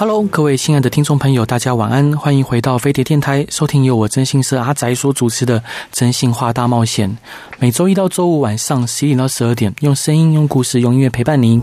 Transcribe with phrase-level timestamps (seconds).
[0.00, 5.58] Hello，各位亲爱的听众朋友，大家晚安，欢迎回到飞碟电台，收听由我真心社阿宅所主持的
[5.90, 7.10] 《真心话大冒险》。
[7.58, 11.60] 每周一到周五晚上十一点到十二点，用声音、用故事、用音乐陪伴您。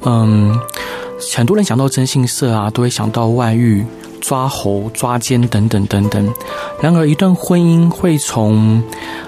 [0.00, 0.58] 嗯，
[1.36, 3.84] 很多人想到真心社啊，都会想到外遇。
[4.20, 6.34] 抓喉、抓奸等等等等。
[6.80, 8.82] 然而，一段婚姻会从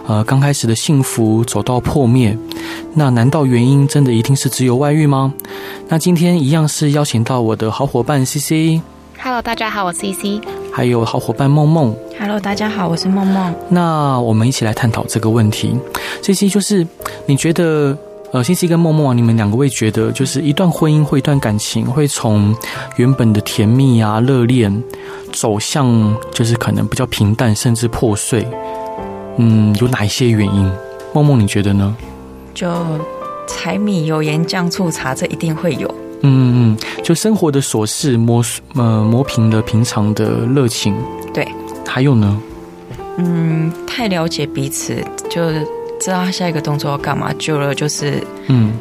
[0.07, 2.37] 呃刚开始的幸福走到破灭，
[2.95, 5.33] 那难道原因真的一定是只有外遇吗？
[5.89, 8.81] 那今天一样是邀请到我的好伙伴 CC。
[9.23, 10.43] Hello，大家好，我是 CC。
[10.73, 11.95] 还有好伙伴梦梦。
[12.19, 13.55] Hello，大家好，我是梦梦。
[13.69, 15.77] 那我们一起来探讨这个问题。
[16.23, 16.87] CC 就是
[17.27, 17.97] 你觉得？
[18.33, 22.55] 呃，CC 跟梦梦，你们两个会觉得，就是一段婚姻或一段感情，会从
[22.97, 24.83] 原本的甜蜜啊、热恋，
[25.33, 28.47] 走向就是可能比较平淡，甚至破碎。
[29.37, 30.73] 嗯，有哪一些原因？
[31.13, 31.97] 梦梦，你觉得呢？
[32.55, 32.71] 就
[33.49, 35.93] 柴米油盐酱醋茶，这一定会有。
[36.23, 38.45] 嗯嗯，就生活的琐事磨
[38.77, 40.95] 呃磨平了平常的热情。
[41.35, 41.47] 对。
[41.85, 42.41] 还有呢？
[43.17, 45.41] 嗯，太了解彼此就。
[46.01, 48.73] 知道他下一个动作要干嘛，久了就是嗯，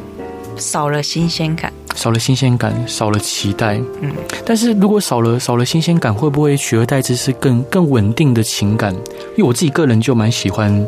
[0.56, 4.12] 少了新鲜感，少了新鲜感，少了期待，嗯。
[4.46, 8.94] 但是如果少了少了新鲜感，会不会取而代之是更更稳定的情感？
[9.36, 10.86] 因为我自己个人就蛮喜欢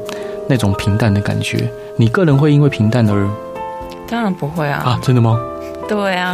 [0.48, 1.70] 那种平淡的感觉。
[1.98, 3.30] 你个人会因为平淡而？
[4.08, 4.82] 当然不会啊！
[4.86, 5.38] 啊，真的吗？
[5.96, 6.34] 对啊，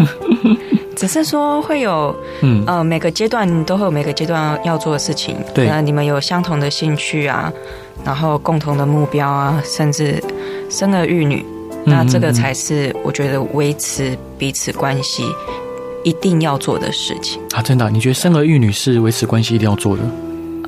[0.95, 5.36] 只是说会有嗯呃每个阶段都会有每个阶段要做的事情。
[5.53, 7.52] 对，那你们有相同的兴趣啊。
[8.05, 10.23] 然后共同的目标啊，甚至
[10.69, 11.44] 生儿育女，
[11.83, 15.26] 那这个才是我觉得维持彼此关系
[16.03, 17.61] 一定要做的事情啊！
[17.61, 20.03] 真的啊，你觉得生儿育女是维持关系一定要做的？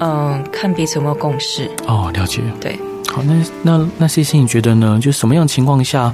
[0.02, 2.42] 嗯，看彼此有没有共识哦，了解。
[2.60, 2.78] 对，
[3.20, 4.98] 好，那那那 CC 你觉得呢？
[5.02, 6.14] 就什么样情况下，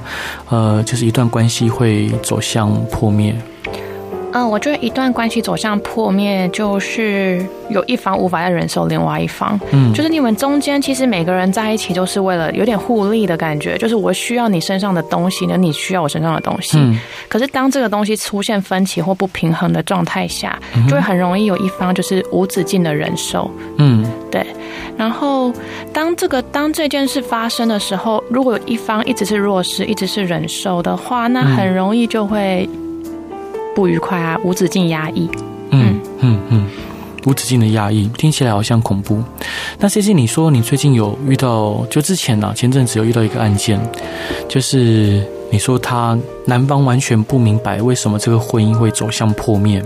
[0.49, 3.35] 呃，就是一段关系会走向破灭？
[4.35, 9.57] 嗯，我觉得一段关系走向破灭，就是有一方无法再忍受另外一方。
[9.72, 16.78] 嗯，就是你们中间其实每个人在一起都是为了有点互利的感觉，就是我需要你身上的东西，那你需要我身上的东西。
[16.78, 20.59] 嗯，可是当这个东西出现分歧或不平衡的状态下，
[20.90, 23.50] 就会很容易有一方就是无止境的忍受。
[23.78, 24.45] 嗯，对。
[24.97, 25.53] 然后
[25.94, 32.69] 当这个当这件事发生的时候，如果有一方一直是弱势，一直是忍受的话，那很容易就会。
[33.75, 35.30] 不愉快啊，无止境压抑。
[35.72, 36.68] 嗯嗯嗯，
[37.25, 39.22] 无止境的压抑，听起来好像恐怖。
[39.78, 43.80] 那 CC，你说你最近有遇到，就之前呢、啊，前阵子有遇到一个案件，
[44.47, 45.22] 就是
[45.52, 49.84] 你说他男方完全不明白为什么这个婚姻会走向破灭。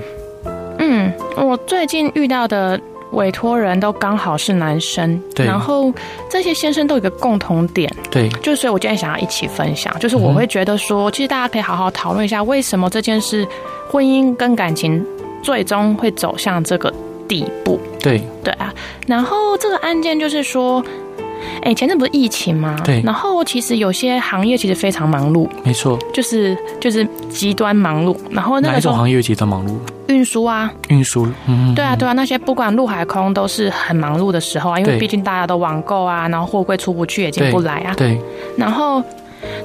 [0.78, 2.80] 嗯，我最近遇到的。
[3.12, 5.92] 委托人都刚好是男生，对，然后
[6.30, 13.48] 这些先生都有一个共同点，对，就所以，我今天想要一起分享，就是我会觉得说，其实大家可以好好讨论一下，为什么这件事，
[13.90, 15.04] 婚姻跟感情
[15.42, 16.94] 最终会走向这个
[17.28, 17.80] 地步？
[18.00, 18.74] 对，对啊。
[19.08, 20.84] 然后这个案件就是说，
[21.62, 22.80] 哎，前阵不是疫情吗？
[22.84, 23.02] 对。
[23.04, 28.16] 然后其实有些行业其实非常忙碌，没错，就是就是极端忙碌。
[28.32, 29.72] 然后那个哪种行业极端忙碌？
[30.08, 38.20] 运输啊，运输，嗯，对啊，对啊，那些不管陆海空都是很忙碌的时候啊，因为毕竟大家都网购啊，然后货柜出不去也进不来啊，对。
[38.58, 39.04] 然后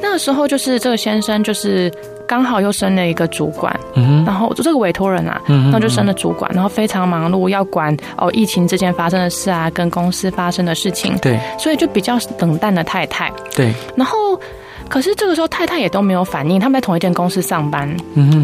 [0.00, 1.92] 那个时候就是这个先生就是
[2.26, 14.40] 刚好又升了一个主管，嗯，然后就这个委托人啊，嗯，那就升了主管，然后非常忙碌，要管哦疫情之间发生的事啊，跟公司发生的事情，对，所以就比较冷淡的太太，对，然后。
[14.86, 17.88] 可是这个时候太太也都没有反应，他们在同一间公司上班，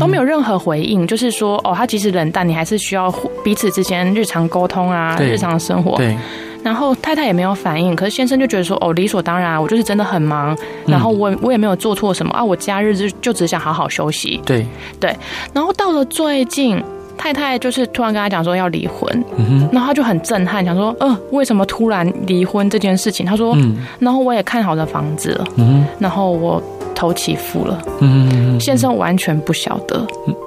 [0.00, 1.06] 都没有任何回应。
[1.06, 3.12] 就是说，哦，他即使冷淡，你还是需要
[3.44, 5.98] 彼此之间日常沟通啊，日常生活。
[5.98, 6.16] 对。
[6.62, 10.56] 然后太太也没有反应，可是先生就觉得说，哦，理所当然，我就是真的很忙，
[10.86, 14.40] 然后我我也没有做错什么啊，我假日就就只想好好休息。
[14.44, 14.66] 对
[14.98, 15.16] 对。
[15.52, 16.82] 然后到了最近。
[17.18, 19.06] 太太就是突然跟他讲说要离婚，
[19.36, 23.26] 嗯，然后他就很震撼，想说，呃，为什么突然离婚这件事情？
[23.26, 26.62] 他说，嗯，然后我也看好了房子了，嗯，然后我
[26.94, 30.02] 投期付了，嗯，先生完全不晓得。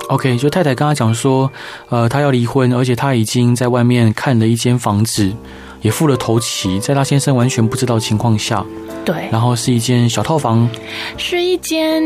[0.10, 1.48] OK，就太太跟他讲说，
[1.90, 5.32] 呃，他要离婚，而且他已经在外面看了一间房子，
[5.84, 8.66] 也付了头期，在他先生完全不知道的情况下。
[9.06, 10.68] 对，然后是一间小套房，
[11.18, 12.02] 是一间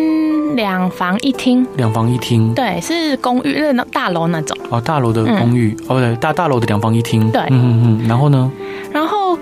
[0.56, 8.52] 两房一厅，两房一厅，对，是公寓，那大楼那种哦，大楼的公寓，嗯、哦，对，大大楼的两房一厅，对，嗯嗯嗯，然后呢？
[8.92, 9.38] 然后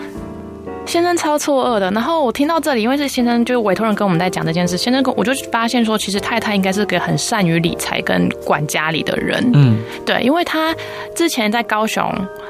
[0.85, 1.89] 先生超错愕的。
[1.91, 9.49] 然后我听到这里，因为是先生就是委托人跟我们在讲这件事，先生跟我就发现说，其实太太应该是个很善于理财跟管家里的人。
[9.53, 10.75] 嗯，对，因为他
[11.15, 12.03] 之前在高雄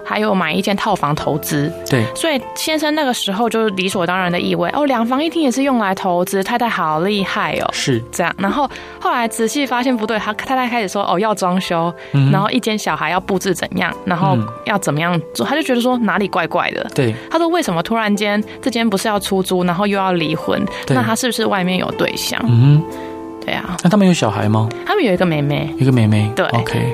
[0.06, 8.34] 还有买一间套房投资，对，所以先生那个时候就是理所当然的以为哦，两房一厅也是用来投资，太太好厉害哦，是这样。
[8.38, 8.70] 然后
[9.00, 16.86] 后来仔细发现不对，他太太开始说哦要装修，嗯、然后一间小孩要布置怎样，然后要怎么样做，他就觉得说哪里怪怪的。
[16.94, 20.64] 对，他说为什么突然间这间不是要出租，然后又要离婚？
[20.90, 22.40] 那他是不是外面有对象？
[22.48, 22.84] 嗯，
[23.44, 23.76] 对啊。
[23.84, 24.70] 那他们有小孩吗？
[24.86, 26.32] 他们有一个妹妹，一个妹妹。
[26.36, 26.94] 对，OK。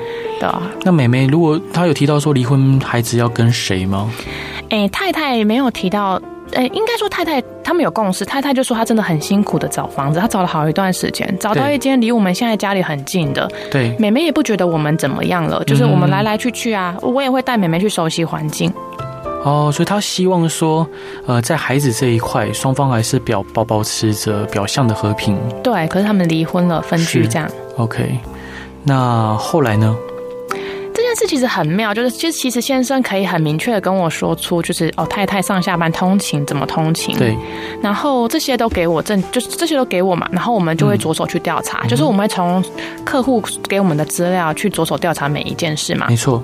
[0.84, 4.10] 那妹妹如果她有提到说离婚，孩子要跟谁吗？
[4.70, 6.20] 哎、欸，太太没有提到。
[6.54, 13.50] 哎，应该说太太他们有共识，太太就说她真的很辛苦的找房子，她找了好一段时间，找到一间离我们现在家里很近的。
[13.70, 18.70] 对，妹妹也不觉得我们怎么样了，就是我们来来去去啊，嗯、我也会带妹妹去熟悉环境。
[19.44, 20.86] 哦，所以她希望说，
[21.26, 25.38] 呃，在孩子这一块，双方还是表保保持着表象的和平。
[25.62, 27.48] 对，可是他们离婚了，分居这样。
[27.78, 28.18] OK，
[28.84, 29.96] 那后来呢？
[30.94, 37.36] 这件事其实很妙，就是其实其实先生可以很明确的跟我说出，就是哦，太太上下班通勤怎么通勤，对，
[37.80, 42.62] 然后这些都给我证，就是这些都给我嘛，然后我们就会着手去调查，嗯、就是我们会从
[43.04, 46.42] 客户给我们的资料去着手调查每一件事嘛，没错，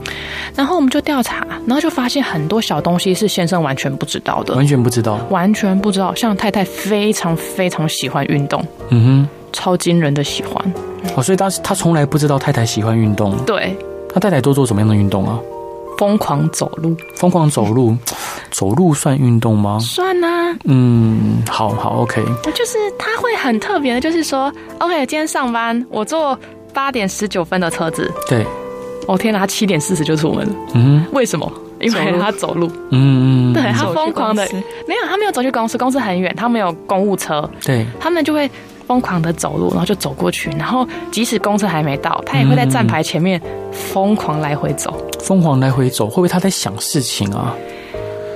[0.54, 10.72] 然后我们就调查，然后就发现很多小东西是先生完全不知道的，完全不知道，完全不知道，像太太非常非常喜欢运动，嗯哼，超惊人的喜欢，
[11.14, 13.76] 哦，所以他他从来不知道太太喜欢运动，对。
[14.14, 15.38] 那太太都做什么样的运动啊？
[15.98, 17.96] 疯狂走路，疯狂走路，
[18.52, 19.78] 走路算运动吗？
[19.80, 20.56] 算啊。
[20.64, 22.22] 嗯，好好，OK。
[22.54, 26.38] 就是他会很特别的，就是说，OK，今天上班我坐
[26.72, 28.46] 八点十九分的车子，对。
[29.08, 30.52] 哦天哪，他七点四十就出门了。
[30.74, 31.50] 嗯，为什么？
[31.80, 32.70] 因为他走路。
[32.90, 33.52] 嗯嗯。
[33.52, 34.46] 对，他疯狂的，
[34.86, 37.48] 没有，他没有走去公司，公司很远，他没有公务车。
[37.64, 38.48] 对，他们就会。
[38.88, 43.38] 疯狂的走路，然后就走过去，然后即使公车还没到，他也会在站牌前面
[43.70, 45.06] 疯狂来回走。
[45.20, 47.54] 疯狂来回走，会不会他在想事情啊？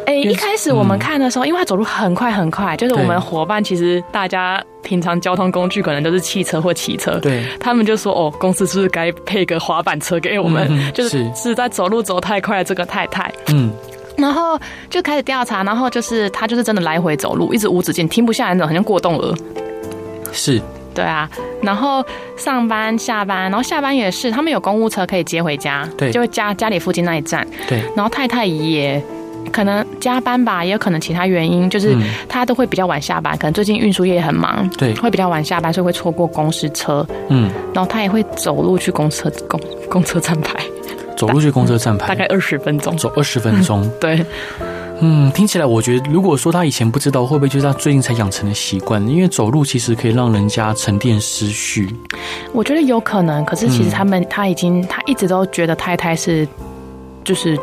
[0.05, 10.67] 哎、欸，一开始我们看的时候，嗯、因为他走路很快很快，就是我们伙伴其实大家平常交通工具可能都是汽车或骑车，对，他们就说哦，公司是不是该配个滑板车给我们？
[10.69, 13.73] 嗯、 就是是在走路走太快这个太太，嗯，
[14.19, 14.59] 然后
[14.91, 19.35] 就开始调查，然后就是他就是真的来回走路，一直无止境，停不下来那种，好像过动儿。
[20.33, 20.61] 是，
[20.95, 21.29] 对啊，
[21.63, 22.05] 然后
[22.37, 27.83] 上班下班，然后下班也是，他们有公务车可以接回家，对，就会家家里附近那一站，对。
[27.95, 29.03] 然后太太也
[29.53, 31.97] 可能加班吧，也有可能其他原因，就是
[32.29, 37.51] 他都会比较晚下班，可能最近运输业也很忙，对，会比较晚下班，所以会错过公司车，嗯。
[37.75, 40.55] 然后他也会走路去公车公公车站牌，
[41.17, 44.25] 走路去公车站牌， 大概二十分钟，走二十分钟， 对。
[45.05, 49.05] 嗯，听起来我觉得，如果说他以前不知道，会不会就是他最近才养成的习惯？
[49.09, 51.93] 因为走路其实可以让人家沉淀思绪。
[52.53, 56.47] 我觉得有可能，可是其实他们、嗯、他已经他一直都觉得太太是，
[57.25, 57.57] 就是，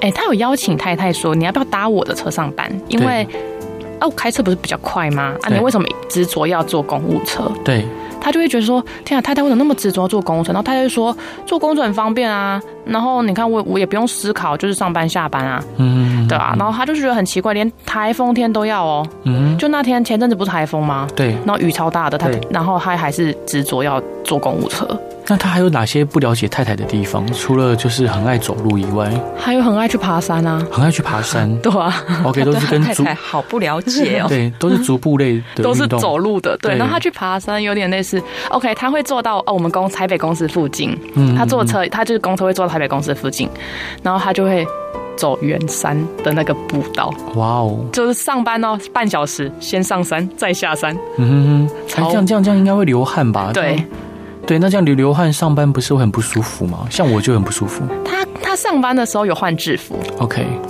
[0.00, 2.72] 哎、欸，他有邀请太太说，你要不要搭我的车上班？
[2.88, 3.28] 因为
[4.00, 5.34] 哦，我开车不是比较快吗？
[5.42, 7.52] 啊，你为什么执着要坐公务车？
[7.62, 7.84] 对。
[8.22, 11.16] 他就会觉得说：“天啊，太太为什么那么执着坐公务车？”然后太太就说
[11.46, 12.60] ：“坐公车很方便啊。
[12.84, 16.54] 然后你看我我也不用思考，就是上班下班啊，嗯，对啊。
[16.58, 19.06] 然后他就觉得很奇怪，连台风天都要哦。
[19.24, 21.06] 嗯，就那天前阵子不是台风吗？
[21.14, 21.32] 对。
[21.44, 24.86] 然后雨超大的，他然后他还是执着要坐公务车。
[25.26, 27.24] 那他还有哪些不了解太太的地方？
[27.32, 31.54] 除了就是很爱走路以外，还有很爱去爬山啊，很爱去爬山。
[31.62, 34.26] 对啊，OK，都是跟 太太好不了解哦。
[34.28, 36.56] 对，都是足部类的，都是走路的。
[36.58, 38.20] 对，然后他去爬山有点类似。
[38.48, 40.98] OK，他会坐到哦，我们公台北公司附近。
[41.14, 43.48] 嗯，他坐车，他就是公车会坐到台北公司附近，
[44.02, 44.66] 然后他就会
[45.20, 47.12] 走圆山的那个步道。
[47.34, 50.96] 哇哦，就是上班哦，半小时先上山再下山。
[51.18, 53.50] 嗯哼哼，这样这样这样应该会流汗吧？
[53.52, 53.84] 对。
[54.46, 56.86] 对，那这样流流汗上班不是会很不舒服吗？
[56.90, 57.84] 像我就很不舒服。
[58.04, 60.44] 他他上班的时候有换制服，OK，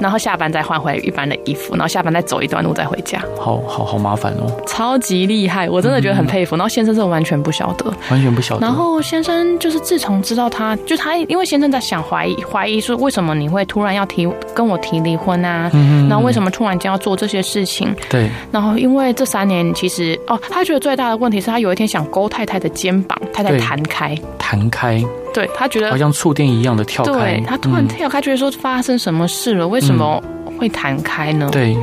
[0.00, 3.22] 然后下班再换回一般的衣服，然后下班再走一段路再回家。
[3.38, 6.56] 好好好麻烦哦，超级厉害，我真的觉得很佩服。
[6.56, 8.66] 嗯、然后先生是完全不晓得，完全不晓得。
[8.66, 15.70] 然后先生就是自从知道他，就他因为先生在想怀疑怀疑说，为什么你会突然要提跟我提离婚啊？
[15.74, 17.94] 嗯，然后为什么突然间要做这些事情？
[18.08, 18.28] 对。
[18.50, 25.02] 然后因为这三年其实哦，他觉得最大的问题是他有一天想勾太太的肩膀，太太弹开，弹开。
[25.32, 29.66] 对，他觉得好像触电一样的跳开，对，他突然跳开，觉得说发生什么事了？
[29.66, 30.22] 为什么
[30.58, 31.48] 会弹开呢？
[31.52, 31.76] 对，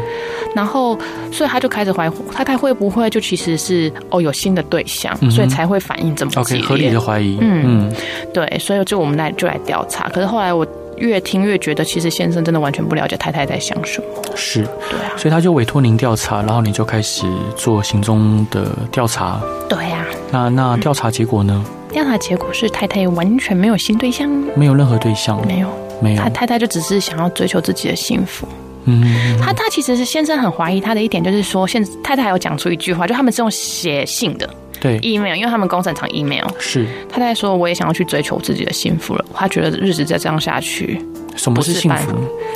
[0.56, 0.98] 然后
[1.32, 6.64] 所以他就开始怀疑太太会不会就其实是哦有新的对象，所以才会反应这么激烈。
[6.64, 7.38] OK，合理的怀疑。
[7.42, 7.94] 嗯嗯，
[8.34, 10.10] 对，所以就我们来就来调查。
[10.10, 10.66] 可是后来我
[10.98, 14.08] 越听越觉得，其实先生真的完全不了解太太在想什么。
[14.36, 17.26] 是，对啊，所以他就委托您调查，然后你就开始
[17.56, 19.40] 做行踪的调查。
[19.70, 21.64] 对呀、啊，那那调查结果呢？
[21.98, 25.68] 调查结果是太太完全没有新对象，没有任何对象，没有，
[26.00, 26.22] 没有。
[26.22, 28.48] 他太太就只是想要追求自己的幸福。
[28.86, 34.48] 嗯，他他其实是先生很怀疑他的一点，就是说，现太太有讲出一句话，就他们是用写信的，
[34.80, 36.46] 对，email，因为他们公司很常 email。
[36.60, 39.26] 是太太说，我也想要去追求自己的幸福了。
[39.34, 41.02] 他觉得日子再这样下去，
[41.36, 42.14] 什么是幸福？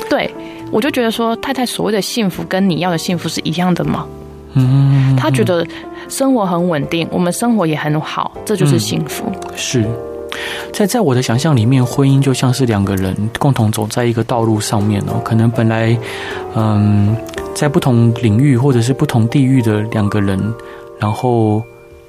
[0.08, 0.32] 对，
[0.72, 4.06] 我就觉得说，太太所谓的幸福跟你要的幸福是一样的吗？
[4.54, 5.66] 嗯，他觉得
[6.10, 9.26] 生活很稳定，我们生活也很好，这就是幸福。
[9.28, 9.86] 嗯、是。
[10.72, 15.22] 在在我的想象里面，婚姻就像是两个人共同走在一个道路上面哦。
[15.24, 15.96] 可能本来，
[16.56, 17.16] 嗯，
[17.54, 20.42] 在不同领域或者是不同地域的两个人，
[20.98, 21.62] 然后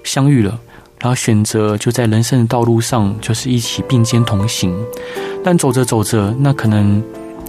[0.04, 0.56] 相遇了，
[1.00, 4.72] 然后选择就在人生的道路上，就是一起并肩同行。
[5.42, 7.02] 但走着走着，那可能，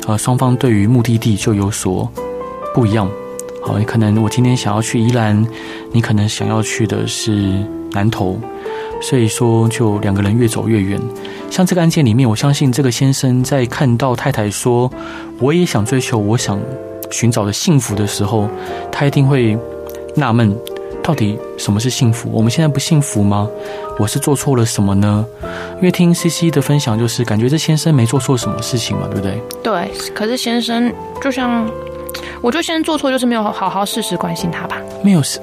[0.07, 2.11] 呃，双方对于目的地就有所
[2.73, 3.07] 不一样。
[3.63, 5.45] 好，你可能我今天想要去宜兰，
[5.91, 7.31] 你可能想要去的是
[7.91, 8.37] 南投。
[9.01, 10.99] 所以说，就两个人越走越远。
[11.49, 14.89] 像这个案件里面，我相信这个先生在看到太太说
[15.39, 16.57] “我也想追求我想
[17.11, 18.49] 寻找的幸福”的时候，
[18.91, 19.57] 他一定会
[20.15, 20.57] 纳闷：
[21.03, 22.29] 到底什么是幸福？
[22.31, 23.49] 我们现在不幸福吗？
[23.99, 25.25] 我是做错了什么呢？
[25.77, 29.41] 因为听 CC 的分享，就是感觉这先生没做错什么事情嘛，对不对？
[29.61, 29.91] 对。
[30.15, 30.91] 可是先生
[31.21, 31.69] 就像，
[32.41, 34.77] 我觉得先生做错就是没有好好适时关心他吧？
[35.03, 35.39] 没有事。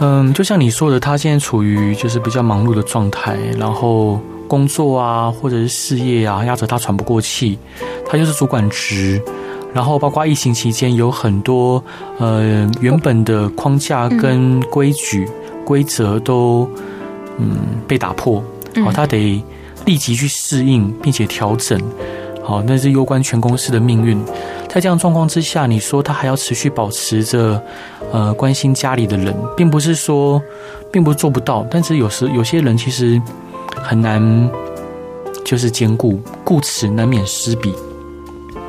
[0.00, 7.58] 嗯，就像你说的，他现在处于就是比较忙碌的状态，然后工作啊，或者是事业啊，压着他喘不过气。
[8.06, 9.22] 他就是主管职，
[9.72, 11.82] 然后包括疫情期间有很多
[12.18, 16.68] 呃原本的框架跟规矩、嗯、规则都
[17.38, 18.42] 嗯被打破，
[18.84, 19.42] 好，他得
[19.84, 21.80] 立即去适应并且调整。
[22.42, 24.20] 好，那是攸关全公司的命运。
[24.74, 27.62] 在这样状况之下，你说他还要持续保持着，
[28.10, 30.42] 呃，关心家里的人，并不是说，
[30.90, 33.22] 并不是做不到，但是有时有些人其实
[33.76, 34.50] 很难，
[35.44, 37.72] 就是兼顾，顾此难免失彼。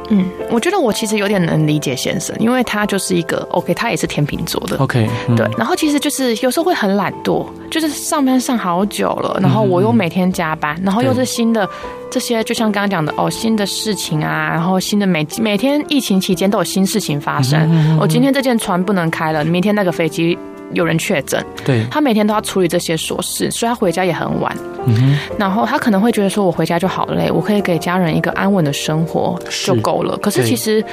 [0.09, 5.47] 嗯，我觉得我其实有点能理解先生，因为他就是一个 OK，他也是天秤座的 OK，嗯，对。
[5.57, 11.67] 然后其实就是有时候会很懒惰，就是上班上好久了，然后我又每天加班，然后又是新的
[12.09, 17.97] 这些，就像刚刚讲的哦，新的事情啊，然后新的每每天疫情期间都有新事情发生。
[17.99, 20.37] 我今天这件船不能开了，明天那个飞机。
[20.73, 24.55] 有人确诊，对，他每天都要处理这些琐事，所以他回家也很晚。
[24.87, 30.17] 嗯哼，然后他可能会觉得说，我回家就好累，我可以给家人一个安稳的生活就够了。
[30.17, 30.83] 可是其实，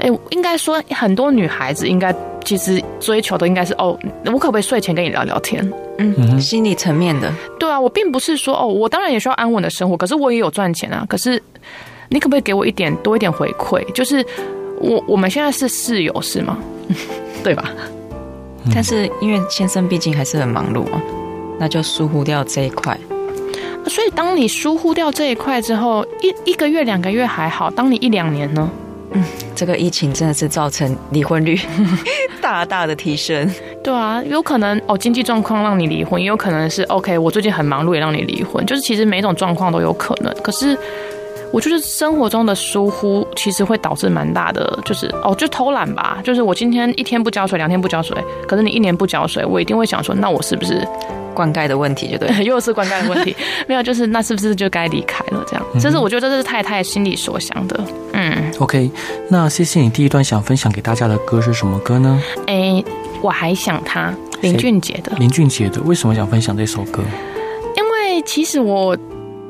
[0.00, 5.62] 哎，应该说很多女孩子应该其实追求的应该是哦，我可不可以睡前跟你聊聊天？
[5.98, 7.32] 嗯，嗯，心理层面的。
[7.58, 11.04] 对啊，我并不是说哦，我当然也需要安稳的生活，可是我也有赚钱啊。
[11.08, 11.42] 可是
[12.08, 13.84] 你可不可以给我一点多一点回馈？
[13.92, 14.24] 就是
[14.80, 16.58] 我我们现在是室友是吗？
[17.44, 17.70] 对吧？
[18.74, 21.00] 但是因为先生毕竟还是很忙碌嘛，
[21.58, 22.98] 那就疏忽掉这一块。
[23.86, 28.70] 所以当你疏忽掉这一块之后，一一个月两个月还好，当你一两年呢？
[29.12, 29.22] 嗯，
[29.54, 31.58] 这个疫情真的是造成离婚率
[32.42, 33.48] 大大的提升。
[33.82, 40.34] 对啊，有可能哦，经济状况让你离婚，也有可能是 OK，我最近很忙碌也让你离婚，就是其实每种状况都有可能。
[40.42, 40.76] 可是。
[41.56, 46.18] 我就是生活中的疏忽其实会导致蛮大的，就是哦，就偷懒吧。
[46.22, 48.14] 就是我今天一天不浇水，两天不浇水，
[48.46, 50.86] 可是你一年不浇水，我一定会想说，那我是不是
[51.32, 52.08] 灌溉的问题？
[52.08, 53.34] 就对， 又是灌溉的问题。
[53.66, 55.42] 没有，就是那是不是就该离开了？
[55.46, 57.80] 这样，这是我觉得这是太太心里所想的。
[58.12, 58.90] 嗯，OK，
[59.30, 62.22] 那谢谢你第一段想分享给大家的歌是什么歌呢？
[62.48, 62.84] 哎，
[63.22, 65.16] 我还想他，林俊杰的。
[65.16, 67.02] 林俊杰的，为什么想分享这首歌？
[67.76, 68.94] 因为其实我。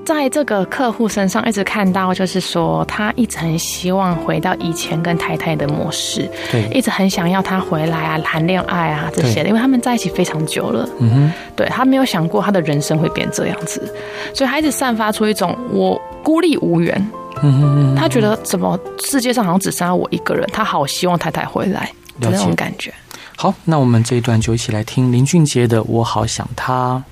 [0.07, 13.93] 在这个客户身上一直看到，就是说他一直很希望回到以前跟太太的模式，对，一直很想要他回来啊，谈恋爱啊这些的，因为他们在一起非常久了，嗯哼，对，他没有想过他的人生会变这样子，
[14.33, 17.11] 所以他一直散发出一种我孤立无援，
[17.43, 22.95] 嗯哼，他觉得怎么世界上好像只剩下我一个人，他好希望太太回来的那种感觉。
[23.37, 27.03] 好，那我们这一段就一起来听林俊杰的《我好想他》。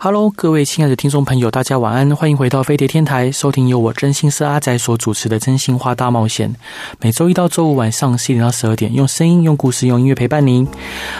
[0.00, 6.48] Hello，各位亲爱的听众朋友，大家晚安，欢迎回到飞碟天台，收听由我真心是阿仔所主持的《真心话大冒险》。
[7.00, 10.64] 每周一到周五晚上十点到十二点，用声音、用故事、用音乐陪伴您。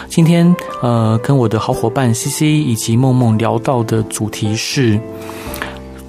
[0.07, 4.97] 今天，呃，跟我的好伙伴 CC 以及梦梦聊到的主题是。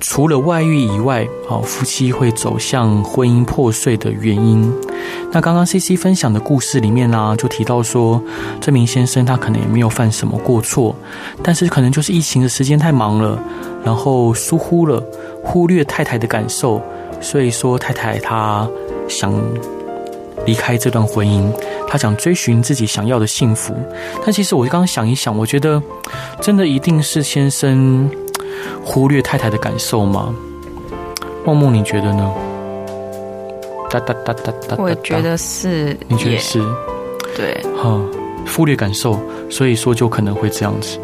[0.01, 4.73] 除了外遇以外，好，夫妻会走向婚姻破碎的原因。
[5.31, 8.21] 那刚刚 CC 分享的故事里面呢、就提到说，
[8.61, 10.97] 这名先生他可能也没有犯什么过错，
[11.43, 13.39] 但是可能就是疫情的时间太忙了，
[13.85, 15.03] 然后疏忽了，
[15.45, 16.81] 忽略太太的感受，
[17.21, 18.69] 所以说太太她
[19.07, 19.33] 想
[20.47, 21.53] 离开这段婚姻，
[21.87, 23.75] 她想追寻自己想要的幸福。
[24.25, 25.81] 但其实我刚刚想一想，我觉得
[26.41, 28.11] 真的一定是先生
[28.85, 30.35] 忽略太太的感受吗？
[31.45, 32.31] 梦梦，你觉得呢？
[33.91, 36.61] 哒哒哒哒哒，我觉得是，你觉得是？
[37.37, 38.01] 对，哈，
[38.55, 40.99] 忽略感受，所以说就可能会这样子。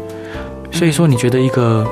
[0.71, 1.85] 所以说，你觉得一个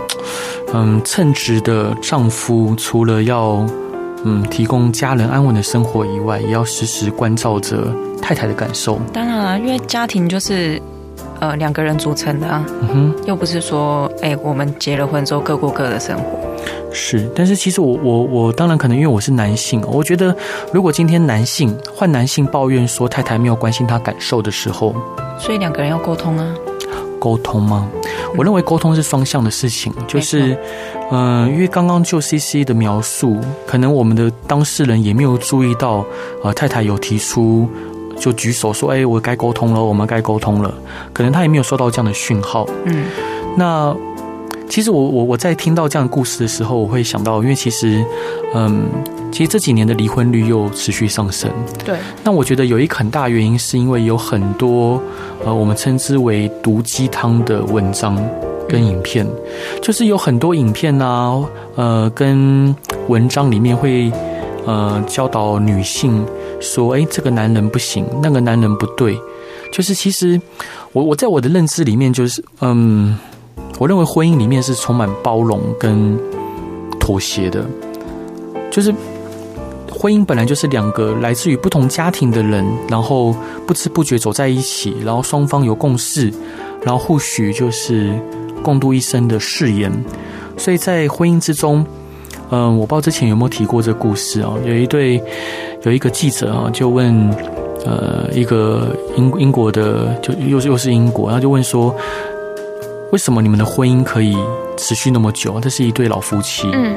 [0.74, 3.66] 嗯称职的丈夫，除了要
[4.24, 9.00] 嗯提供家人安稳的生活以外，也要时时关照着太太的感受。
[9.12, 10.82] 当然了，因为家庭就是
[11.40, 16.40] 呃两个人组成的啊，嗯哼，又不是说哎我们结了婚之后各过各的生活。
[16.92, 20.34] 是，但是其实我我我当然可能因为我是男性，我觉得
[20.72, 24.96] 如果今天男性换男性抱怨说太太没有关心他感受的时候，
[25.38, 26.54] 所以两个人要沟通啊。
[27.18, 27.90] 沟通吗？
[28.38, 30.56] 我认为沟通是双向的事情，就是
[31.12, 36.06] 嗯、呃，因为刚刚就 CC 的描述，可能我们的当事人也没有注意到，
[36.44, 37.68] 呃，太太有提出
[38.18, 40.74] 就举手说，哎，我该沟通了，我们该沟通了，
[41.14, 43.06] 可能他也没有收到这样的讯号，嗯，
[43.58, 43.96] 那。
[44.68, 48.04] 其实我我我在听到这样的故事的时候，我会想到，因为其实，
[48.56, 48.86] 嗯，
[49.32, 51.52] 其实这几年的离婚率又持续上升。
[51.86, 51.96] 对。
[52.24, 55.00] 那我觉得有一个很大原因，是因为有很多
[55.46, 58.18] 呃，我们称之为毒鸡汤的文章
[58.68, 59.26] 跟影片，
[59.84, 61.40] 就是有很多影片啊，
[61.76, 62.76] 呃，跟
[63.08, 64.12] 文章里面会
[64.66, 66.26] 呃教导女性
[66.66, 69.20] 说，哎，这个男人不行，那个男人不对。
[69.72, 70.40] 就是其实
[70.92, 73.18] 我我在我的认知里面，就是嗯。
[73.78, 76.18] 我认为婚姻里面是充满包容跟
[76.98, 77.66] 妥协的，
[78.72, 78.94] 就是
[79.92, 83.36] 婚姻本来就是两个来自于不同家庭的人，然后
[83.68, 86.32] 不知不觉走在一起，然后双方有共识，
[86.84, 88.18] 然后或许就是
[88.64, 89.92] 共度一生的誓言。
[90.56, 91.86] 所以在婚姻之中，
[92.52, 94.54] 嗯，我不知道之前有没有提过这个故事啊？
[94.66, 95.22] 有一对
[95.84, 97.30] 有一个记者啊，就问
[97.86, 101.96] 呃一个英英国的，就又又是英国，然后就问说。
[103.12, 104.36] 为什么你们的婚姻可以
[104.76, 105.58] 持续那么久？
[105.62, 106.68] 这是一对老夫妻。
[106.74, 106.94] 嗯，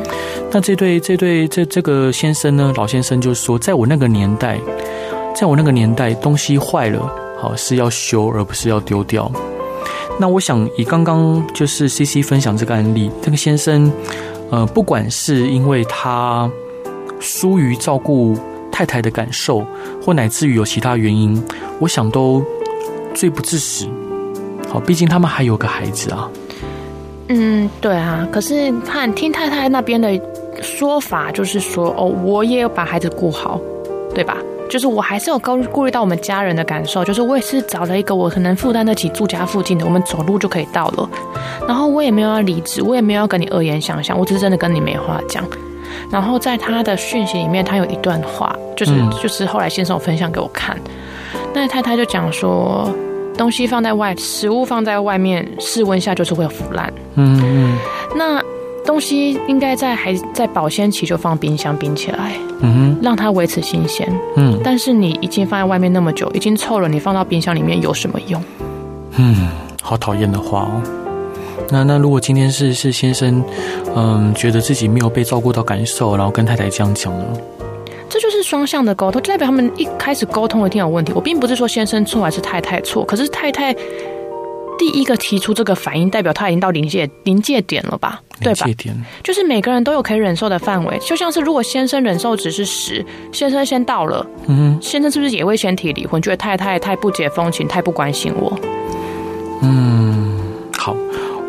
[0.51, 2.73] 那这对这对这这个先生呢？
[2.77, 4.59] 老先生就说，在我那个年代，
[5.37, 9.31] 在我那个年代，东西坏了，好是要修，而不是要丢掉。
[10.19, 13.93] 那我想以刚刚就是 CC 分享这个案例，这个先生，
[14.51, 16.51] 呃，不管是因为他
[17.21, 18.37] 疏于照顾
[18.71, 19.65] 太太的感受，
[20.03, 21.43] 或乃至于有其他原因，
[21.81, 22.43] 我想都
[23.15, 23.87] 罪不至死。
[24.69, 26.31] 好，毕竟他们还有个孩子啊。
[27.29, 28.27] 嗯，对啊。
[28.33, 30.21] 可是看听太太那边的
[30.63, 33.61] 说法，就是说，哦，我也有把孩子顾好，
[34.15, 34.37] 对吧？
[34.69, 41.09] 就是我还是有顾顾虑到我们家人的感受，就是我也是找了一个我可能负担得起住家附近的，我们走路就可以到了。
[41.67, 45.45] 然后我也没有要离职，我也没有要跟你恶言相向，我只是真的跟你没话讲。
[46.11, 50.77] 然后在他的讯息里面，他有一段话，就是、嗯、就是后来先生有分享给我看，
[51.55, 52.89] 那太太就讲说。
[53.37, 56.93] 东西放在外，食物放在外面，室温下就是会腐烂。
[57.15, 57.79] 嗯嗯。
[58.17, 58.43] 那
[58.89, 64.11] 东西应该在还在保鲜期就放冰箱冰起来，嗯哼，让它维持新鲜。
[64.35, 64.59] 嗯。
[64.65, 68.43] 但是你已经放在外面那么久，已经臭了，你放到冰箱里面有什么用？
[69.19, 69.51] 嗯，
[69.83, 70.83] 好讨厌的话哦。
[71.71, 73.45] 那那如果今天是是先生，
[73.95, 77.27] 嗯，觉得自己没有被照顾到感受，然后跟太太这样讲呢？
[78.09, 81.13] 这就是双向的沟通，就代表他们一开始沟通一定有问题。
[81.15, 83.77] 我并不是说先生错还是太太错，可是太太
[84.79, 88.21] 第一个提出这个反应，代表他已经到临界临界点了吧？
[88.41, 88.67] 对吧？
[88.67, 90.99] 临界点就是每个人都有可以忍受的范围。
[91.01, 96.23] 就像是如果先生忍受值是十，先生先到了，嗯哼，先生是不是也会先提离婚？
[96.23, 98.59] 觉得太太太不解风情，太不关心我？
[99.63, 100.41] 嗯，
[100.77, 100.97] 好。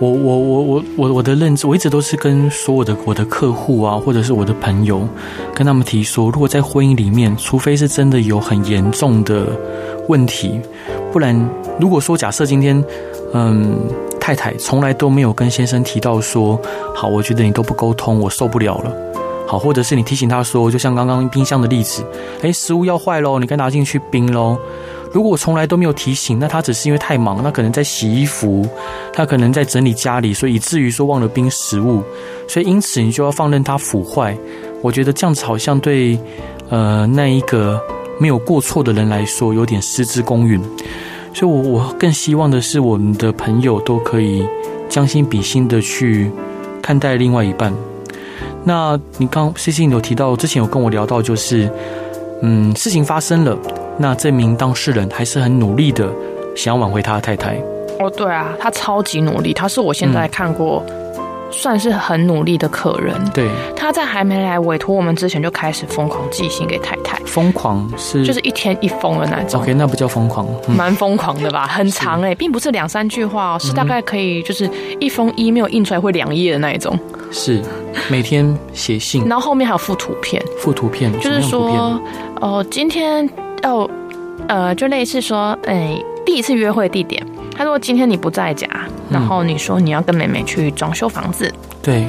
[0.02, 5.06] 我我我我我我的认知，我一直都是跟所有的我的客户啊，或者是我的朋友，
[5.54, 9.48] 跟他们提说，如果在婚姻里面，除非是真的有很严重的
[10.08, 10.58] 问题，
[11.12, 11.38] 不然，
[11.82, 12.82] 如果说假设今天，
[13.34, 13.78] 嗯，
[14.20, 16.60] 太太从来都没有跟先生提到说，
[16.96, 18.92] 好，我觉得你都不沟通，我受不了了，
[19.48, 22.04] 好，或者是你提醒他说，就像刚刚冰箱的例子，
[22.42, 24.58] 诶，食物要坏喽，你该拿进去冰喽。
[25.12, 28.64] 如果我从来都没有提醒，那他只是因为太忙，那可能在洗衣服，
[29.12, 32.04] 他可能在整理家里，所以以至于说忘了冰食物，
[32.48, 34.38] 所以因此你就要放任他腐坏。
[34.82, 36.18] 我觉得这样子好像对
[36.70, 37.82] 呃那一个
[38.20, 40.62] 没有过错的人来说有点失之公允。
[41.40, 44.46] 所以我，我我更希望的是我们的朋友都可以
[44.90, 46.30] 将心比心的去
[46.82, 47.74] 看待另外一半。
[48.66, 51.72] 那你刚 CC 你有提到之前有跟我聊到，就是
[52.42, 53.58] 嗯事情发生了。
[53.98, 56.12] 那这名当事人还是很努力的，
[56.58, 57.56] 想要挽回他的太太。
[58.00, 60.84] 哦，对啊，他超级努力，他是我现在看过
[61.52, 63.16] 算是很努力的客人。
[63.34, 67.20] 对，他在还没来委托我们之前，就开始疯狂寄信给太太。
[67.26, 69.62] 疯狂是就是一天一封的那种。
[69.62, 71.68] OK，那不叫疯狂，嗯、蛮疯狂的吧？
[71.68, 76.98] 很长哎、欸，并不是两三句话哦，是大概可以就是一封 email 印出来会两页的那一种。
[77.32, 77.62] 是
[78.10, 82.00] 每天写信，然后后面还有附图片，附图片就是说
[82.42, 83.30] 哦、呃，今天
[83.64, 83.90] 哦
[84.48, 87.26] 呃，就类似说哎、欸，第一次约会地点。
[87.60, 88.70] 他说：“今天你不在家，
[89.10, 91.46] 然后你说你要跟妹妹去装修房子。
[91.50, 92.08] 嗯、对，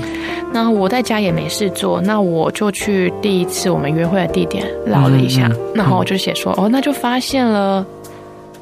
[0.53, 7.85] 那我在家也没事做，那我就去第一次我们约会的地点绕了一下，嗯嗯、然后我就写说：哦，那就发现了，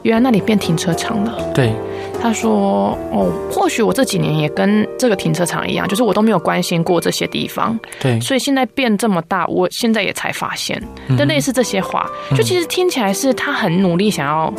[0.00, 1.38] 原来那里变停车场了。
[1.54, 1.74] 对，
[2.22, 7.78] 他说：哦，或许我这几年也跟这个停车场一样，就是我都没有关心过这些地方。
[8.00, 10.82] 对，所以现在变这么大，我现在也才发现。
[11.18, 14.50] 就类似这些话，就其实听起来是他很努力想要。”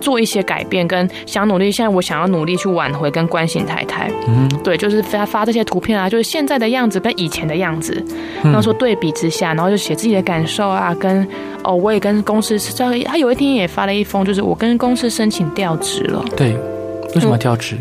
[0.00, 1.70] 做一些改变，跟想努力。
[1.70, 4.10] 现在我想要努力去挽回跟关心太太。
[4.26, 8.02] 嗯，对，就是发发这些图片啊，就是现在的样子跟以前的样子，
[8.42, 11.26] 然后说对比之下，然后就写自己的感受啊，跟
[11.62, 12.58] 哦，我也跟公司，
[13.04, 16.24] 他有一天也发了一封，就是我跟公司申请调职了。
[16.36, 16.56] 对，
[17.14, 17.76] 为什么调职？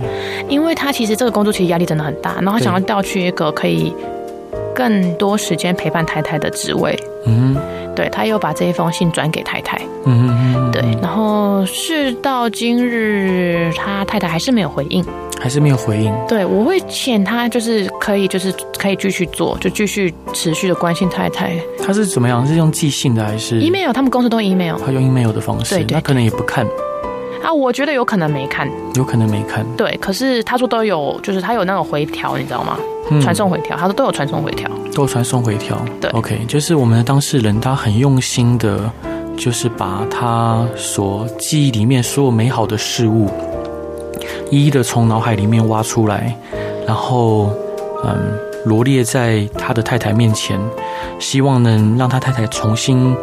[0.47, 3.93] 因为他其实这个工作其实压力真的很大，然后他想要调去一个可以
[4.80, 6.98] 更多时间陪伴太太的职位。
[7.26, 7.58] 嗯。
[7.96, 15.04] 对，他又把这一封信转给太太，嗯嗯，对，然后事到今日，他太太还是没有回应，
[15.38, 16.13] 还是没有回应。
[16.26, 21.52] 对，我会劝他，就是可以，就是可以继续做，就继续持续的关心太太。
[21.86, 22.48] 他是怎么样？
[22.48, 23.92] 是用寄信的还是 email？
[23.92, 26.65] 他们公司都 email，他用 email 的方式，对，对，对，他可能也不看。
[27.44, 29.65] 啊，我觉得有可能没看，有可能没看。
[29.76, 32.78] 对，可是他说都有，就是他有那种回条，你知道吗？
[33.22, 35.78] 传送回条，他说都有传送回条，都有传送回条。
[36.00, 38.91] 对，OK，就是我们的当事人，他很用心的，
[39.38, 43.30] 就是把他所记忆里面所有美好的事物，
[44.52, 46.36] 一一的从脑海里面挖出来，
[46.86, 47.52] 然后
[48.04, 50.60] 嗯，罗列在他的太太面前，
[51.19, 53.15] 希望能让他太太重新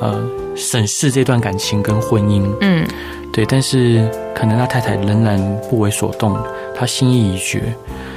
[0.00, 0.22] 呃
[0.56, 2.42] 审视这段感情跟婚姻。
[2.60, 2.86] 嗯，
[3.32, 6.36] 对，但是可能他太太仍然不为所动，
[6.74, 7.74] 他心意已决。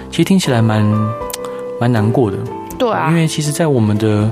[0.09, 0.83] 其实听起来蛮
[1.79, 2.37] 蛮难过的，
[2.77, 4.29] 对啊，因为其实，在我们的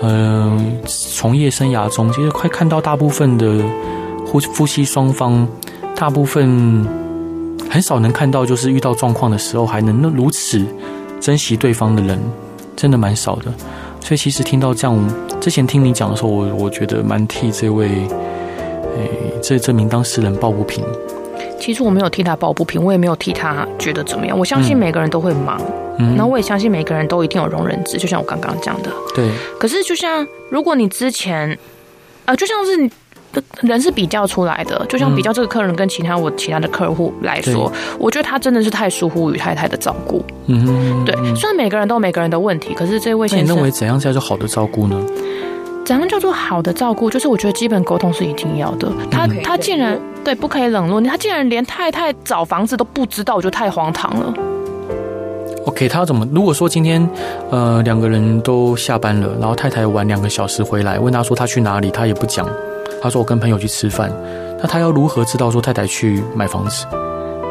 [0.00, 3.62] 呃从业生涯中，其实快看到大部分的
[4.26, 5.46] 夫夫妻双方，
[5.94, 6.86] 大部分
[7.68, 10.64] 很少能看到，就是遇到状况的时候还能如此
[11.20, 12.18] 珍惜对方的人，
[12.74, 13.52] 真的蛮少的。
[14.00, 14.98] 所以，其实听到这样，
[15.40, 17.88] 之前听你讲的时候，我我觉得蛮替这位
[18.96, 20.82] 诶这这名当事人抱不平。
[21.60, 24.36] 其实我没有替他抱不平，我也没有替他觉得怎么样。
[24.36, 25.60] 我相信每个人都会忙，
[25.98, 28.90] 嗯，然后我也相信每个人都一定有容忍值，就像我刚刚讲的。
[29.14, 29.28] 对。
[29.58, 31.56] 可是，就像如果你之前，
[32.24, 32.90] 呃，就像是你
[33.60, 40.24] 人是比较出来的，就像比较这个客人跟其他我其他的客户来说，我觉得他真的是太疏忽于太太的照顾。
[40.46, 41.14] 嗯，对。
[41.36, 44.98] 虽然每个人都有每个人的问题，可是这位先生，你认为怎样叫做好的照顾呢？
[45.90, 47.10] 怎样叫做好的照顾？
[47.10, 48.88] 就是我觉得基本沟通是一定要的。
[49.10, 54.32] 他他竟然对不可以冷落你，他竟然连太太找房子都不知道，我觉得太荒唐了。
[55.66, 56.24] OK，他怎么？
[56.32, 57.04] 如果说今天
[57.50, 62.48] 呃两个人都下班了，然后太太晚两个小时回来，问他说他去哪里，他也不讲。
[63.02, 64.12] 他说我跟朋友去吃饭。
[64.62, 66.86] 那他要如何知道说太太去买房子？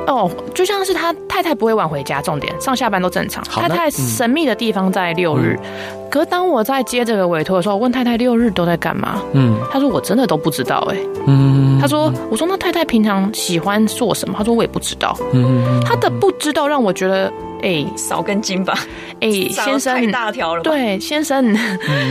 [0.08, 3.44] 哦，就像是他太太不会晚回家，重点上下班都正常。
[3.44, 9.22] 太太神秘的地方在六日，嗯、可是当我在接这个委托的时候，我问太太六日都在干嘛？
[9.34, 11.08] 嗯，他说我真的都不知道哎、欸。
[11.28, 14.36] 嗯，他说我说那太太平常喜欢做什么？
[14.38, 15.16] 他说我也不知道。
[15.34, 17.32] 嗯，他的不知道让我觉得。
[17.62, 18.74] 哎，少根筋吧！
[19.20, 20.64] 哎， 先生，太大条了。
[20.64, 21.46] 对，先生，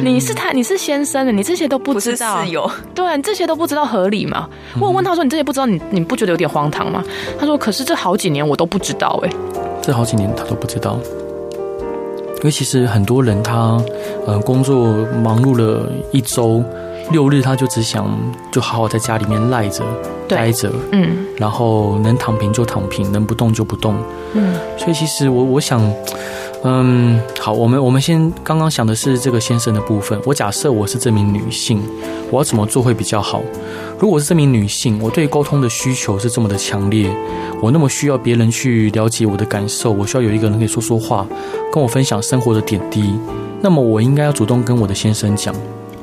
[0.04, 2.44] 你是太，你是先生的，你这些都不知道。
[2.44, 2.70] 室友。
[2.94, 4.46] 对，你这些都不知道合理吗？
[4.78, 7.02] 我问他说：“你这些不知道，你你不觉得有点荒唐吗？”
[7.40, 9.30] 他说：“可是这好几年我都不知道。”哎，
[9.80, 10.98] 这好几年他都不知道，
[12.38, 13.80] 因为其实很多人他
[14.26, 16.62] 呃工作忙碌了一周。
[17.10, 18.06] 六日他就只想
[18.52, 19.82] 就好好在家里面赖着
[20.28, 23.94] 待着，嗯，然后能躺平就躺平，能不动就不动，
[24.34, 25.80] 嗯，所以其实我我想，
[26.64, 31.80] 嗯，好，我们我们先刚刚想的是这个先生的部分，我假设我是这名女性，
[32.30, 33.40] 我要怎么做会比较好？
[33.98, 37.08] 如果是这名女性，我对沟通的需求是这么的强烈，
[37.62, 41.24] 我那么需要别人去了解我的感受，我需要有一个人可以说说话，
[41.72, 43.14] 跟我分享生活的点滴，
[43.60, 45.54] 那么我应该要主动跟我的先生讲。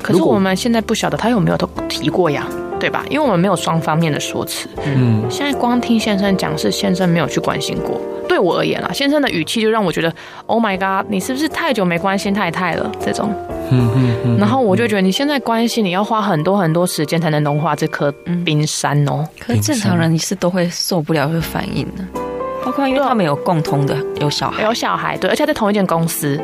[0.02, 2.48] 可是我们现在不晓得他有没有都提过呀，
[2.80, 3.04] 对吧？
[3.10, 4.68] 因为我们没有双方面的说辞。
[4.86, 8.00] 嗯，现在光听先生讲，是先生没有去关心过。
[8.28, 10.12] 对我而言啦，先生的语气就让我觉得
[10.48, 12.92] ，Oh my God，你是不是太久没关心太太了？
[13.00, 13.32] 这种，
[13.70, 14.38] 嗯嗯嗯。
[14.38, 18.12] 然后我就觉得，你现在关心，你要花很多很多时间才能融化这颗
[18.44, 19.24] 冰山哦。
[19.40, 22.04] 可是正常人你是都会受不了，会反应的。
[22.14, 22.25] 包
[22.72, 26.40] 括因为他们有共同的有小孩，有小孩，对，而且在同一间公司。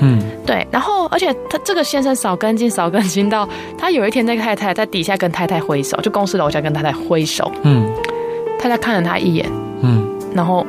[0.00, 7.86] 嗯，对，然后而且他这个先生少跟进，少跟进到他有一天那个太太在底下跟太太挥手，就公司楼下跟太太挥手，嗯，
[8.58, 9.46] 太太看了他一眼，
[9.82, 10.66] 嗯，然后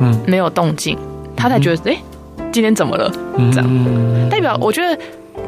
[0.00, 0.18] 嗯。
[0.26, 0.98] 没有动静，
[1.36, 1.96] 他才觉得哎、
[2.38, 3.10] 嗯，今天怎么了？
[3.52, 4.98] 这样、嗯、代表我觉得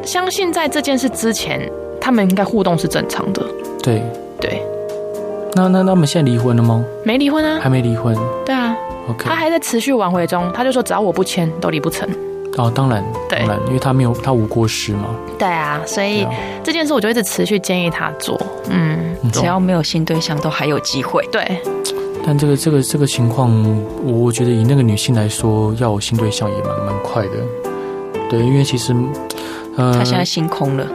[0.03, 1.69] 相信在这件事之前，
[2.01, 3.43] 他们应该互动是正常的。
[3.83, 4.03] 对对，
[5.57, 6.85] 那那那我们现在离婚了吗？
[7.05, 8.17] 没离婚啊，还没离婚。
[8.45, 8.77] 对啊
[9.09, 12.09] ，OK，他还在持续挽回中，他就说只要我不签都离不成。
[12.57, 15.07] 哦，当然，当然，因为他没有，他无过失嘛。
[15.39, 18.41] 对啊，所以、啊、这件事我就一直持续建议他做。
[18.69, 21.25] 嗯，只要没有新对象，都还有机会。
[21.33, 21.61] 对。
[22.27, 23.51] 但这个这个这个情况，
[24.05, 27.31] 我觉得以那个女性来说，要有新对象也蛮蛮快的。
[28.31, 28.95] 对，因为其实，
[29.77, 30.87] 呃，他现在心空了。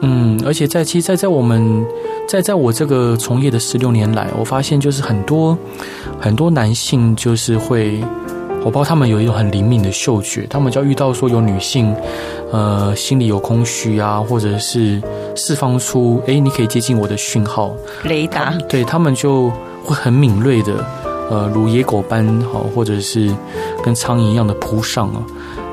[0.00, 1.86] 嗯，而且在其实在，在在我们
[2.28, 5.56] 在在我这个从业的十六年来，我发现就是很多
[6.20, 8.02] 很多男性就是会。
[8.60, 11.94] 我不知道他们有一种很灵敏的嗅觉，他们只要遇到说有女性，
[12.50, 15.00] 呃，心里有空虚啊，或者是
[15.36, 19.48] 释放出哎，你可以接近我的讯号，雷达，对他们就
[19.84, 20.84] 会很敏锐的，
[21.30, 23.32] 呃，如野狗般好，或者是
[23.82, 25.22] 跟苍蝇一样的扑上啊，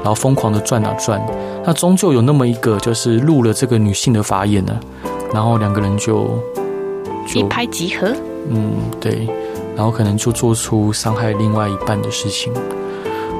[0.05, 1.19] 然后疯狂的转啊转，
[1.65, 4.79] 那终究有那么一个就是入了这个女性的法眼呢，
[5.33, 6.29] 然后两个人就，
[7.27, 8.13] 就一拍即合，
[8.47, 9.27] 嗯，对。
[9.75, 12.53] 然后可能就做出伤害另外一半的事情，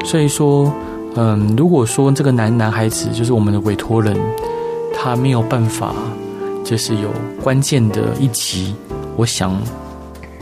[0.03, 0.73] 所以说，
[1.15, 4.17] 嗯，如果说这个男男孩子就是我们的委托人，
[4.91, 5.93] 他没有办法，
[6.63, 7.09] 就是有
[7.43, 8.75] 关键的一集，
[9.15, 9.55] 我想，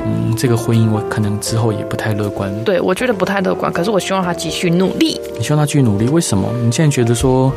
[0.06, 2.52] 嗯，这个婚姻我可能之后也不太乐观。
[2.64, 5.20] 对，我觉得不太乐观，可是我希望他继续努力。
[5.38, 6.08] 你希望他继续努力？
[6.10, 6.48] 为什么？
[6.64, 7.52] 你现在觉得说，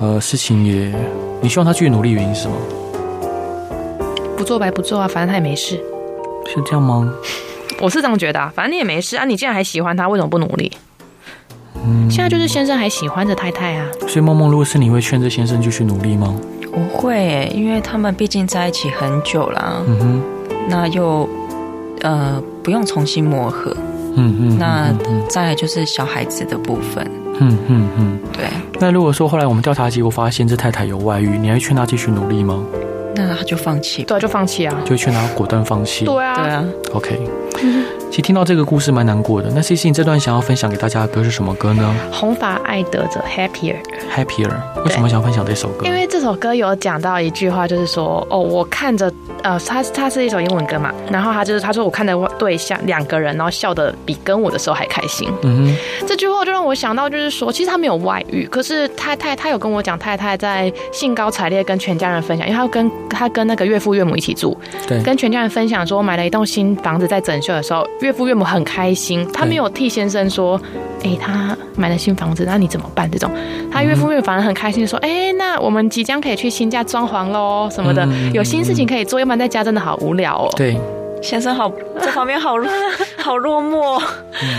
[0.00, 0.92] 呃，事情也，
[1.40, 2.56] 你希望他继续努力，原因是什么？
[4.36, 5.76] 不做白不做啊，反正他也没事。
[6.46, 7.12] 是这样吗？
[7.80, 10.70] 我是这样觉得啊，反正你也没事啊，你既然还喜欢他，为什么不努力？
[11.84, 13.86] 嗯，现在就是先生还喜欢着太太啊。
[14.06, 16.34] 所以梦梦，如果是你会劝这先生继续努力吗？
[16.72, 19.82] 我会，因为他们毕竟在一起很久了。
[19.86, 20.22] 嗯哼，
[20.68, 21.28] 那又
[22.02, 23.76] 呃不用重新磨合。
[24.14, 24.92] 嗯嗯，那
[25.28, 27.10] 再来就是小孩子的部分。
[27.40, 28.44] 嗯嗯嗯，对。
[28.78, 32.62] 那如果说后来我们调查结果发现这太太有外遇，你还劝他继续努力吗？
[33.14, 36.04] 那他就放弃，对，就放弃啊，就劝他果断放弃。
[36.04, 37.20] 对啊，对啊，OK。
[38.10, 39.50] 其实听到这个故事蛮难过的。
[39.54, 41.94] 那 CC，你这段想要分享给大家的歌是什么歌呢？
[42.12, 43.76] 红发爱德者 Happier。
[44.14, 44.50] Happier。
[44.84, 45.86] 为什么想分享这首歌？
[45.86, 49.10] 因为这首歌有讲到一句话，就是说，哦，我看着，
[49.42, 55.28] 呃，他他是一首英文歌嘛，然后他就是他说我看着对象两个人，然后笑的比跟我的时候还开心。
[55.42, 55.76] 嗯哼。
[56.06, 67.86] 这句话就让我想到，就是说，其实他没有外遇，可是太太他有跟我讲，太太在兴高采烈跟全家人分享，因为他跟他跟那个岳父岳母一起住，对，跟全家人分享说买了一栋新房子在整修的时候。
[68.00, 70.60] 岳父岳母很开心，他没有替先生说
[71.04, 73.30] ：“哎、欸，他买了新房子，那你怎么办？”这种，
[73.70, 80.78] 他岳父岳母反而很开心，说：“哎、欸，那我们即将可以去新家装潢喽，什么的，有新事情可以做，然在家真的好无聊哦。”对。
[81.22, 82.56] 先生好，这方面好
[83.16, 84.02] 好落寞。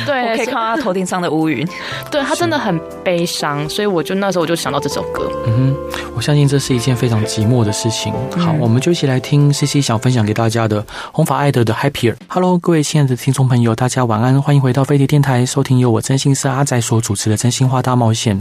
[0.06, 1.68] 对，我可以看到他头顶上的乌云。
[2.10, 5.30] 对，他真的很悲伤，所以我就那时候我就想到这首歌。
[5.46, 8.14] 嗯哼，我相信这是一件非常寂寞的事情。
[8.38, 10.82] 好，我们就一起来听 CC 想分享给大家的
[11.12, 12.16] 红发艾德的 Happier。
[12.30, 18.40] Hello，各位亲爱的听众朋友，大家晚安，欢迎回到飞碟电台，收听由我真心是阿仔所主持的真心话大冒险。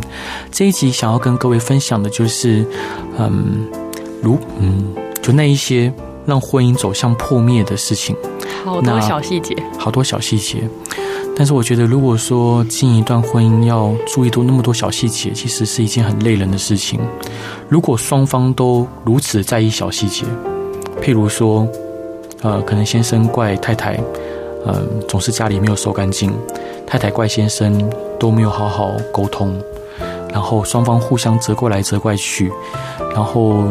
[0.52, 2.64] 这一集想要跟各位分享的就是，
[3.18, 3.66] 嗯，
[4.22, 5.92] 如嗯，就那一些。
[6.26, 8.16] 让婚姻走向破灭的事情，
[8.64, 10.68] 好多小细节，好多小细节。
[11.34, 17.00] 但是我觉得，如果说经营一段婚姻要注意多那么多小细节，其实是一件很累人的事情。
[17.68, 20.26] 如果双方都如此在意小细节，
[21.00, 21.66] 譬如说，
[22.42, 23.94] 呃，可能先生怪太太，
[24.66, 26.30] 嗯、呃，总是家里没有收干净；
[26.86, 29.58] 太太怪先生都没有好好沟通，
[30.30, 32.52] 然后双方互相责怪来责怪去，
[33.14, 33.64] 然后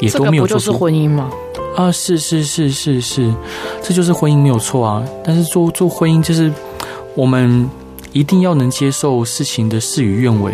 [0.00, 1.30] 也都没有做出，这个不就是婚姻吗？
[1.76, 3.32] 啊，是是是是是，
[3.80, 5.02] 这就是婚姻没有错啊。
[5.24, 6.52] 但是做做婚姻，就是
[7.14, 7.68] 我们
[8.12, 10.52] 一定要能接受事情的事与愿违，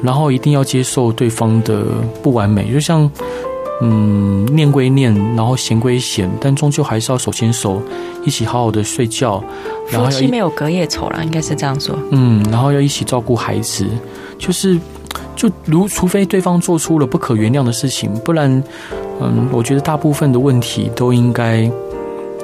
[0.00, 1.84] 然后一定要接受对方的
[2.22, 2.72] 不完美。
[2.72, 3.10] 就像
[3.82, 7.82] 嗯，念归念，然后闲归闲，但终究还是要手牵手，
[8.24, 9.42] 一起好好的睡觉。
[9.90, 11.98] 然后夫妻没有隔夜仇了，应该是这样说。
[12.10, 13.84] 嗯，然后要一起照顾孩子，
[14.38, 14.78] 就是
[15.34, 18.62] 就如除非对方做出了不可原谅的事情，不然。
[19.20, 21.70] 嗯，我觉得大部分的问题都应该，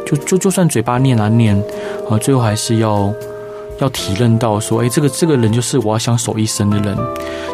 [0.07, 1.57] 就就就算嘴巴念啊念，
[2.09, 3.13] 啊，最后还是要
[3.79, 6.97] 要体认到说，哎，这个这个人就是我要相守一生的人。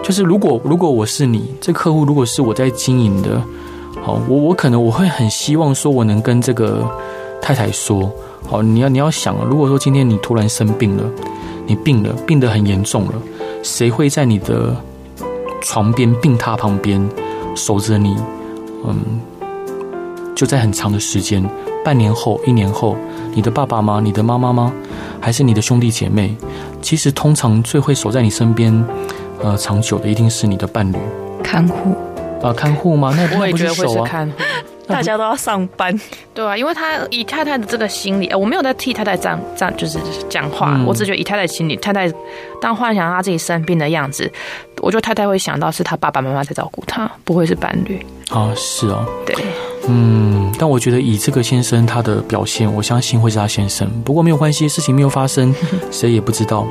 [0.02, 3.42] 就是如果如果我是你，这客户如果是我在经营的，
[4.02, 6.88] 好，我我可能我会很希望说，我能跟这个
[7.40, 8.08] 太太说，
[8.46, 11.02] 好，你要你要想，如果说今天你突然生病了，
[11.66, 13.14] 你病了，病得很严重了，
[13.62, 14.76] 谁会在你的
[15.62, 17.04] 床边病榻旁边
[17.56, 18.16] 守着你？
[18.84, 19.20] 嗯，
[20.34, 21.44] 就在很长的时间，
[21.84, 22.96] 半年后、一年后，
[23.34, 24.00] 你的爸爸吗？
[24.02, 24.72] 你的妈妈吗？
[25.20, 26.36] 还是你的兄弟姐妹？
[26.82, 28.84] 其实通常最会守在你身边，
[29.42, 30.96] 呃，长久的一定是你的伴侣、
[31.42, 31.96] 看护
[32.42, 33.12] 啊，看护吗？
[33.16, 34.32] 那我也觉得会是看护。
[34.86, 36.00] 大家都要上班，
[36.32, 42.12] 对啊，因为他以太太的这个心理，我没有在替太太这样这样就是讲话，嗯、我只觉得以太太心理，太太
[42.60, 44.30] 当幻想他自己生病的样子，
[44.80, 48.04] 我觉得太太会想到是他爸爸妈妈在照顾他，不会是伴侣。
[48.30, 49.36] 啊，是哦，对，
[49.88, 53.88] 嗯，但我觉得以这个先生他的表现，我相信会是他先生。
[54.04, 55.54] 不过没有关系，事情没有发生，
[55.92, 56.66] 谁也不知道。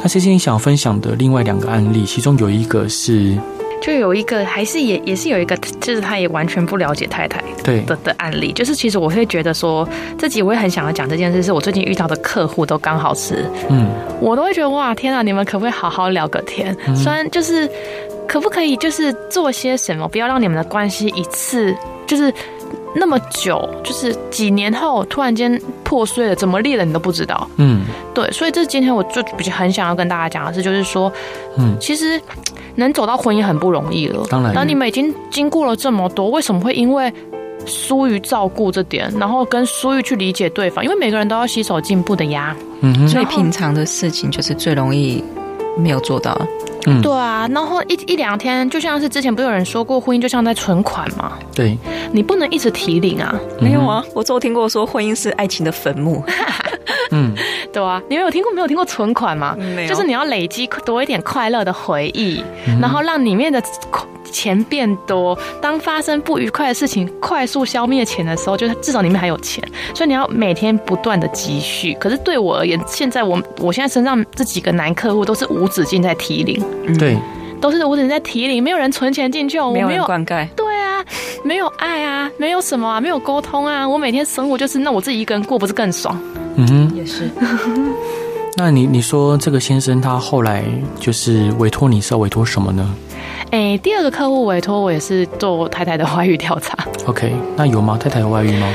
[0.00, 3.38] 那谢谢你想分享的另外两个案例，其中有一个是。
[3.84, 8.50] 就有一个，还是也也是有一个，就是他也完全不了解太太的对的的案例。
[8.50, 13.90] 就是其实我会觉得说，自己我也很想要讲这件事，是我最近遇到的客户都刚好是，嗯，
[14.22, 16.74] 我都会觉得哇，天啊，你们可不可以好好聊个天？
[16.86, 17.70] 嗯、虽然就是
[18.26, 22.32] 可不可以就是做些什么，不要让你们的关系一次就是
[22.94, 27.46] 那么久，就是几年后突然间破碎了，怎么裂了你都不知道。
[27.58, 31.12] 嗯，对，所以这今天我就比较很想要跟大家讲的是，就是说，
[31.58, 32.18] 嗯，其实。
[32.76, 34.52] 能走到婚姻很不容易了，当然。
[34.54, 37.12] 那你们已经经过了这么多，为什么会因为
[37.66, 40.84] 疏于照顾这点，然后跟疏于去理解对方？
[40.84, 42.56] 因为每个人都要携手进步的呀。
[42.80, 43.06] 嗯哼。
[43.06, 45.22] 最平常的事情就是最容易
[45.78, 46.36] 没有做到。
[46.86, 47.48] 嗯，对啊。
[47.50, 51.32] 然后一一两天，就像是之前不是有人说过，婚姻就像在存款嘛？
[51.54, 51.78] 对。
[52.12, 53.34] 你不能一直提领啊。
[53.58, 56.22] 没有啊，我只有听过说婚姻是爱情的坟墓。
[57.14, 57.32] 嗯，
[57.72, 59.56] 对啊，你们有听过没有听过存款吗？
[59.88, 63.62] 就是你要累积多一点快乐的回忆，嗯、然后让里面的
[64.32, 65.38] 钱变多。
[65.62, 69.62] 当发生不愉快的事情，快速消灭钱的时候，就是至少里面还有钱。
[69.94, 71.94] 所以你要每天不断的积蓄。
[71.94, 76.60] 可是对我而言，现在我我现在身上这几个男客户都是无止境在提领，
[76.98, 77.16] 对，
[77.60, 81.04] 都是无止境在提领，没有人存钱进去，我没有灌溉，对啊，
[81.44, 86.18] 没有爱啊，没有什么啊，没有沟通啊，我每天生活就是那我自己一个人过，不是更爽？
[86.56, 87.30] 嗯哼，也是。
[88.56, 90.64] 那你你说这个先生他后来
[91.00, 92.94] 就是委托你是要委托什么呢？
[93.50, 96.76] 哎、欸，第二个客户委托我也是做太太的外遇调查。
[97.06, 97.98] OK，那有吗？
[97.98, 98.66] 太太有外遇吗？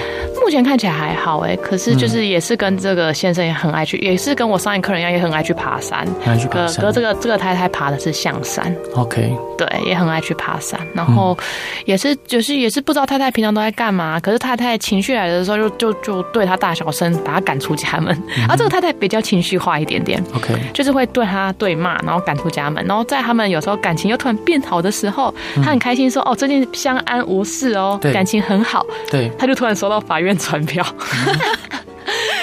[0.49, 5.99] 目前看起来还好哎，可是就是也是跟这个先生也很爱去，也是跟我上一客人一样，也很爱去爬山。
[6.25, 6.83] 爱去爬山。
[6.83, 8.75] 哥，这个这个太太爬的是象山。
[8.95, 9.31] OK。
[9.59, 11.37] 对，也很爱去爬山，然后
[11.85, 18.11] 也是就是也是不知道太太平常都在干嘛，可是太太情绪来的时候就就就对他大小声，把他赶出家门。
[18.47, 20.19] 啊这个太太比较情绪化一点点。
[20.33, 20.55] OK。
[20.73, 29.29] 就是会对他对骂，然后赶出家门，然后在他们有时候感情又突然变好的时候，他很开心说：“哦，最近相安无事哦，感情很好。”对。
[29.37, 30.85] 他就突然收到法院传票。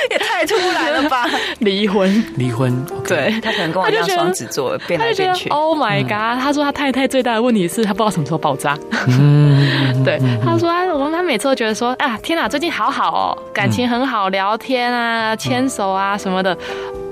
[0.09, 1.27] 也太突然了吧！
[1.59, 2.73] 离婚，离婚。
[3.03, 5.49] Okay、对，他可能跟我一样双子座，变来变去。
[5.49, 8.79] Oh my god！、嗯、他说他太太最大的问题是他不知道什么时候爆炸。
[9.09, 16.57] 嗯，对，他说他我他每次都觉得说啊，天哪，最近好好哦，感情很好，聊天啊，牵手啊什么的。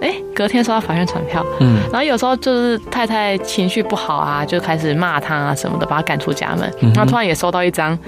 [0.01, 6.73] 哎、欸，隔天收到法院传票，嗯，然后有时候就是太太情绪不好啊，就开始骂他啊什么的，把他赶出家门。
[6.95, 7.99] 然后突然也收到一张。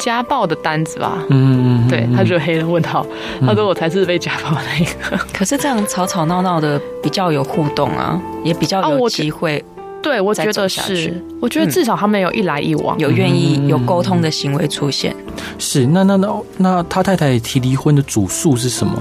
[0.00, 3.06] 家暴的单子吧，嗯，对，他就黑了问号，
[3.46, 5.24] 他说我才是被家暴的那个。
[5.32, 9.62] 可是这样吵吵闹闹的比较有互动啊，也比较有机会。
[10.02, 15.14] 对，我觉得是，我觉得至少他们有一来一往，有愿意有沟通的行为出现。
[15.58, 18.94] 是，那那那那他太太提离婚的主诉是什么？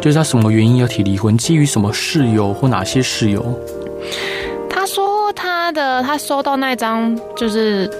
[0.00, 1.36] 就是他什么原因要提离婚？
[1.36, 3.44] 基于什么事由或哪些事由？
[4.70, 7.90] 他说他的他收到那张就是。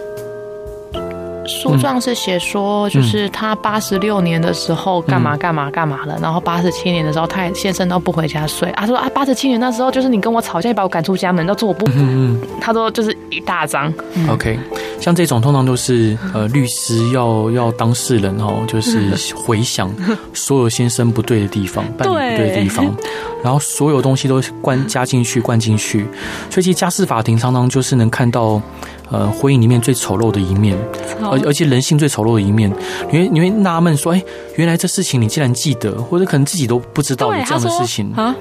[1.46, 8.70] 诉状是写说，就是他八十六年的时候干嘛干嘛干嘛了，然后八十七年的时候，他先生都不回家睡。
[8.72, 11.86] 他说啊，八十七年那时候就是你跟我吵架，你把我赶出家门，都做我不。
[12.60, 13.92] 他说就是一大张。
[14.28, 14.58] OK，
[15.04, 19.92] 像这种通常都是呃律师要要当事人哦，就是回想
[20.32, 22.86] 所有先生不对的地方，办理不对的地方，
[23.42, 26.06] 然后所有东西都灌加进去，灌进去。
[26.48, 28.62] 所以其实家事法庭常常就是能看到。
[29.10, 30.76] 呃，婚姻里面最丑陋的一面，
[31.20, 32.72] 而而且人性最丑陋的一面，
[33.12, 34.24] 你会你会纳闷说，哎，
[34.56, 38.34] 原来这事情你竟然记得，或者可能自己都不知道有这样的事情啊？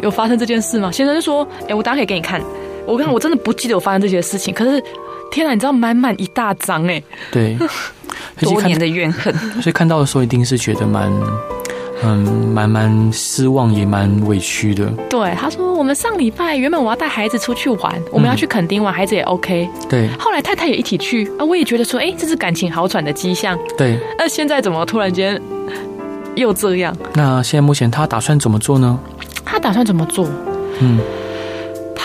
[0.00, 0.90] 有发生这件事吗？
[0.90, 2.42] 先生就说，哎，我等下可以给你看，
[2.86, 4.82] 我看我真的不记得有发生这些事情，可是
[5.30, 7.56] 天哪，你知道满满一大张哎，对，
[8.40, 11.12] 多年的怨恨， 所以看到的时候一定是觉得蛮。
[12.04, 12.22] 嗯，
[12.52, 14.84] 蛮蛮失望，也蛮委屈的。
[15.08, 19.66] 对，他说我们上礼拜原本我要带孩子出去玩，我们要去垦丁玩，孩子也 OK。
[19.88, 23.58] 对，后来太太也一起去啊，我也觉得说，哎，这是感情好转的迹象。
[23.78, 25.40] 对，那现在怎么突然间
[26.34, 26.94] 又这样。
[27.14, 28.98] 那现在目前他打算怎么做呢？
[29.42, 30.28] 他打算怎么做？
[30.80, 31.00] 嗯。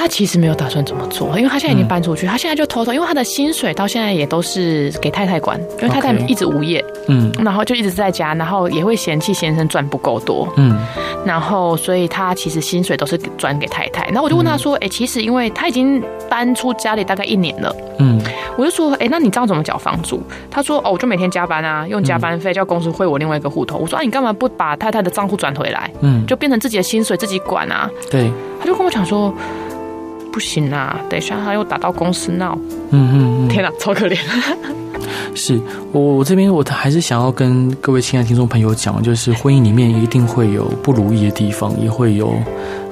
[0.02, 10.76] 他其实没有打算怎么做，因为他现在已经搬出去，嗯、他现在就偷偷，因为他的薪水到现在也都是给太太管，因为太太一直无业，嗯，然后就一直在家，然后也会嫌弃先生赚不够多，嗯，
[11.24, 14.04] 然后所以他其实薪水都是转给太太。
[14.08, 18.20] 然后我就问他说，哎、嗯，其实因为他已经搬出家里大概一年了，嗯，
[18.58, 20.20] 我就说，哎，那你这样怎么缴房租？
[20.50, 23.78] 他说，哦，我就每天加班啊，用加班费叫公司汇我另外一个户头。
[23.78, 25.92] 我说，啊，你干嘛不把太太的账户转回来？
[26.02, 27.88] 嗯，就变成自己的薪水自己管啊？
[28.10, 29.32] 对，他就跟我讲说。
[30.32, 31.00] 不行啊！
[31.10, 32.58] 等一下他又打到公司闹。
[32.92, 34.18] 嗯嗯嗯，天哪，超可怜。
[35.34, 35.60] 是
[35.92, 42.34] 我我这边我还是想要跟各位亲爱的听众朋友讲，就是婚姻里面一定会有不如意的地方，也会有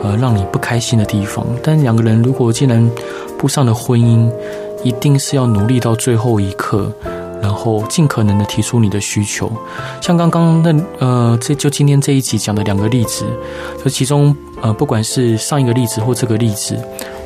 [0.01, 1.45] 呃让你不开心的地方。
[1.61, 2.89] 但两个人如果既然
[3.37, 4.31] 步上了婚姻，
[4.83, 6.91] 一定是要努力到最后一刻，
[7.41, 9.51] 然后尽可能的提出你的需求。
[10.01, 13.25] 像刚刚那呃，这就今天这一集讲的两个例子，
[13.83, 16.79] 就其中呃，不管是上一个例子或这个例子。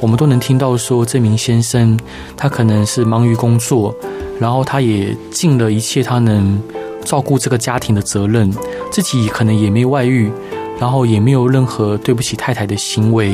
[0.04, 1.97] 我们都能听到说，这名先生
[2.36, 3.95] 他可能是忙于工作，
[4.38, 6.62] 然后他也尽了一切他能
[7.06, 8.51] 照顾这个家庭的责任，
[8.91, 10.30] 自己可能也没外遇，
[10.78, 13.34] 然后也没有任何对不起太太的行为，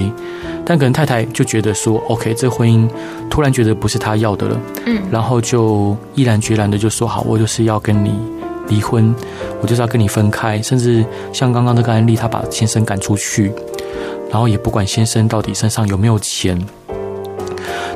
[0.64, 2.88] 但可能太太就觉得说，OK，这婚姻
[3.32, 8.14] 突然觉得不是他要的了，嗯，然后就毅然决然的就说好，我就是要跟你
[8.68, 9.12] 离婚，
[9.60, 11.04] 我就是要跟你分开，甚至
[11.34, 13.52] 像刚刚那个案例，他把先生赶出去。
[14.30, 16.60] 然后也不管先生到底身上有没有钱，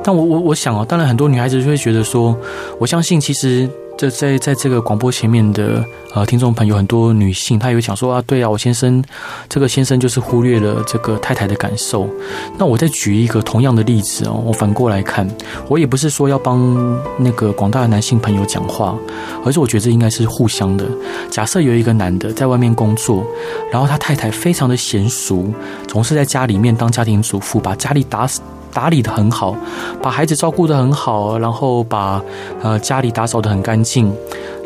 [0.03, 2.35] 但我我我想哦，当然很多女孩子就会觉得说，
[2.79, 3.69] 我相信其实。
[3.95, 5.83] 这在在这个广播前面的
[6.13, 9.03] 呃听众朋友，很多女性她也会想说啊，对啊，我先生
[9.47, 12.09] 这个先生就是忽略了这个太太的感受。
[12.57, 15.29] 那我再举一个同样的例子哦，我反过来看，
[15.69, 18.97] 我也不是说要帮那个广大的男性朋友讲话，
[19.45, 20.85] 而是我觉得这应该是互相的。
[21.29, 23.25] 假设有一个男的在外面工作，
[23.71, 25.53] 然后他太太非常的娴熟，
[25.87, 28.41] 总是在家里面当家庭主妇，把家里打扫。
[28.73, 29.55] 打理得很好，
[30.01, 32.21] 把孩子照顾得很好，然后把
[32.61, 34.11] 呃家里打扫得很干净，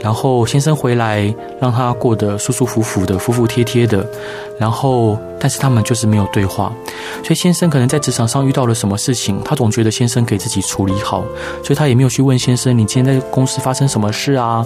[0.02, 4.06] 然后先生回来让他过得舒舒服服的、服服帖帖的，
[4.60, 6.72] 然后但是他们就是没有对话，
[7.24, 11.24] 所以先生可能在职场上遇到了什么事情，他总觉得先生给自己处理好，
[11.64, 14.64] 所以他也没有去问先生，你今天在公司发生什么事啊？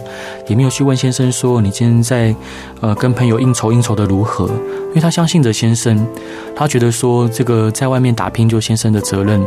[0.47, 2.35] 也没有去问先生说，你今天在
[2.81, 4.47] 呃跟朋友应酬应酬的如何？
[4.89, 6.05] 因为他相信着先生，
[6.53, 9.41] 他觉得说这个在外面打拼就先生的责任，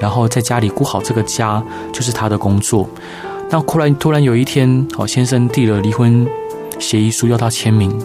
[0.00, 1.60] 然后在家里顾好这个家
[1.92, 2.88] 就是他的工作。
[3.54, 6.26] 那突然突然有一天，哦，先生递了离婚
[6.80, 7.96] 协议书要他签名，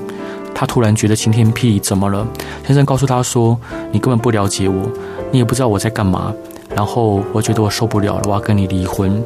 [0.53, 2.23] 他突然觉得晴天霹雳，怎么了？
[2.67, 3.59] 先生告诉他说
[3.91, 4.87] ：“你根本不了解我，
[5.31, 6.31] 你也不知道我在干嘛。”
[6.75, 9.23] 然后我觉得我受不了了，我要跟你离婚。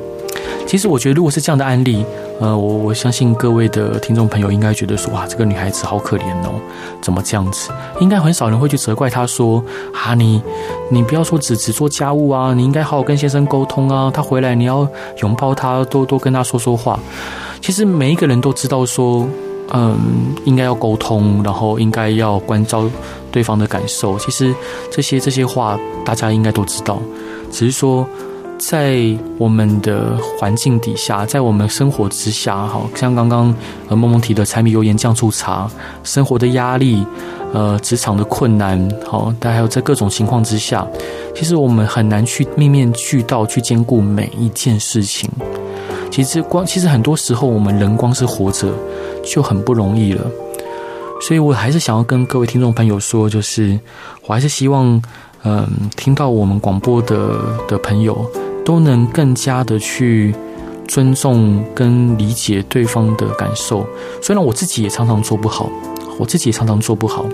[0.66, 2.06] 其实我觉得，如果是这样的案例。
[2.44, 6.60] 呃，我我相信各位的听众朋友应该觉得说，哇，这个女孩子好可怜哦，
[7.02, 7.70] 怎么这样子？
[8.02, 9.64] 应该很少人会去责怪她说，
[9.94, 10.44] 啊，你
[10.92, 14.86] 你不要说只只做家务啊，你应该好好跟先生沟通啊，他回来你要
[15.22, 17.00] 拥抱他，多多跟他说说话。
[17.62, 19.26] 其实每一个人都知道说，
[19.72, 19.98] 嗯，
[20.44, 22.84] 应该要沟通，然后应该要关照
[23.32, 24.20] 对方的感受。
[24.20, 24.54] 其实
[24.92, 27.02] 这些这些话大家应该都知道，
[27.50, 28.06] 只是说。
[28.66, 28.98] 在
[29.38, 33.54] 我们的环境底下，在我们生活之下，好像刚刚
[33.90, 35.70] 呃梦梦提的柴米油盐酱醋茶，
[36.04, 37.06] 生活的压力，
[37.54, 40.88] 呃，职场的困难，好，但还有在各种情况之下，
[41.36, 45.30] 其实我们很难去面面俱到去兼顾每一件事情。
[46.10, 48.74] 其实光，其实很多时候我们人光是活着
[49.26, 50.26] 就很不容易了。
[51.22, 53.78] 所以我还是想要跟各位听众朋友说，就是
[54.26, 55.02] 我还是希望，
[55.44, 58.26] 嗯、听到我们广播的的朋友。
[58.66, 60.34] 都能更加的去
[60.88, 63.86] 尊重跟理解对方的感受，
[64.22, 65.70] 虽然我自己也常常做不好，
[66.18, 67.26] 我自己也常常做不好，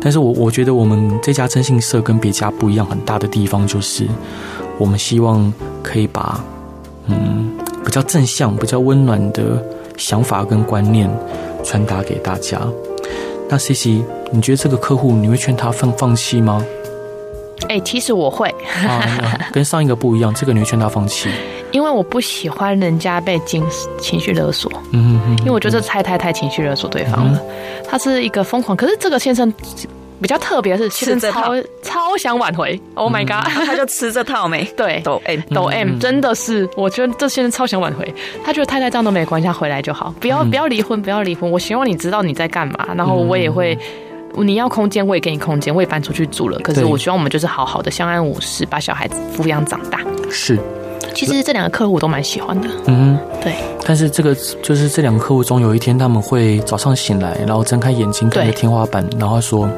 [0.00, 4.06] 但是我我觉得我们这家征信社跟别家不一样很大的地方，就是
[4.78, 5.52] 我们希望
[5.82, 6.42] 可以把
[7.06, 7.52] 嗯
[7.84, 9.64] 比较正向、比较温暖的
[9.96, 11.10] 想法跟观念
[11.62, 12.60] 传达给大家。
[13.48, 14.02] 那 CC，
[14.32, 16.64] 你觉得这个客户你会劝他放放弃吗？
[17.64, 18.48] 哎、欸，其实我会
[18.86, 19.02] 啊，
[19.52, 20.32] 跟上一个不一样。
[20.34, 21.30] 这个你会劝他放弃，
[21.72, 23.64] 因为我不喜欢人家被情
[24.00, 24.70] 情绪勒索。
[24.92, 27.38] 嗯嗯，因为我觉得这太太太情绪勒索对方了。
[27.38, 29.52] 嗯、他是一个疯狂，可是这个先生
[30.20, 32.80] 比较特别，是其实超超想挽回。
[32.94, 34.64] Oh my god，、嗯、他就吃这套没？
[34.76, 38.14] 对，抖 M 抖 M，真的是，我觉得这些人超想挽回。
[38.44, 41.50] 他觉得太太这样都没关系，他回来就好，不要不要离婚，不要离婚。
[41.50, 43.78] 我希望你知道你在干嘛，然后我也会。
[44.42, 46.58] 你要空间，我也给你空间，我也搬出去住了。
[46.60, 50.00] 可是我希望我们就是好好的相安无事，把小孩子抚养长大。
[50.30, 50.58] 是，
[51.14, 52.68] 其实这两个客户我都蛮喜欢的。
[52.86, 53.54] 嗯，对。
[53.86, 59.68] 但是这个就是这两个客户中有一天他们会早上醒来，然后睁开眼睛看着天花板，然后说：“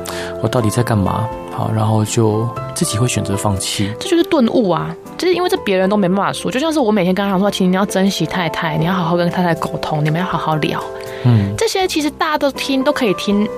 [0.41, 3.91] 我到底在干嘛？”好，然后就自己会选择放弃。
[3.99, 4.95] 这就是顿悟啊！
[5.17, 10.79] 就是因为这别人都没办法说，就像是我每天跟他讲说：“其实你要珍惜太太，你要好好跟太太沟通，你们要好好聊。”
[11.25, 13.49] 嗯，这些其实大家都听都可以听，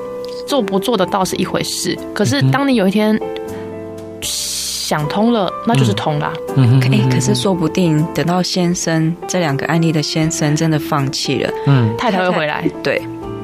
[0.49, 1.97] 做不做得到是一回事。
[2.13, 3.17] 可是当你有一天。
[4.89, 6.33] 想通了，那就是通了。
[6.57, 12.67] 嗯，哎，可是说不定等到先生这两个案例的先生真的放弃了，嗯，太太会回来。
[12.83, 12.99] 对，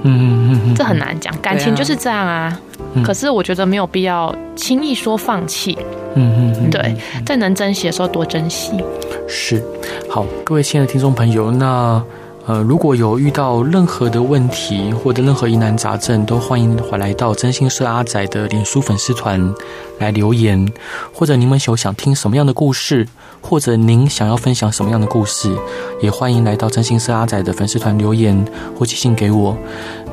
[0.05, 2.59] 嗯嗯嗯，这很难讲，感情就是这样啊。
[3.05, 5.77] 可是我觉得没有必要轻易说放弃。
[6.15, 6.97] 嗯嗯，对，
[7.27, 8.83] 在能珍惜的时候多珍惜。
[9.29, 9.63] 是，
[10.09, 12.03] 好，各位亲爱的听众朋友，那。
[12.47, 19.55] 呃，如果有遇到任何的问题或者任何疑难杂症，都欢迎回来到真心社阿仔的脸书粉丝团
[19.99, 20.71] 来留言，
[21.15, 23.09] 或者你们有想听什么样的故事，
[23.41, 25.57] 或者您想要分享什么样的故事，
[26.03, 28.45] 也欢迎来到真心社阿仔的粉丝团留言
[28.79, 29.57] 或寄信给我。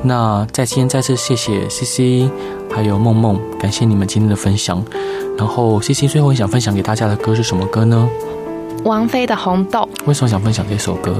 [0.02, 2.30] 那在今天再次谢谢 CC
[2.70, 4.82] 还有梦梦，感谢你们今天的分享。
[5.36, 8.08] 然后 CC 最后想分享给大家的歌是什么歌呢？
[8.84, 9.80] 王菲的《红豆》。
[10.06, 11.14] 为什么想分享这首歌？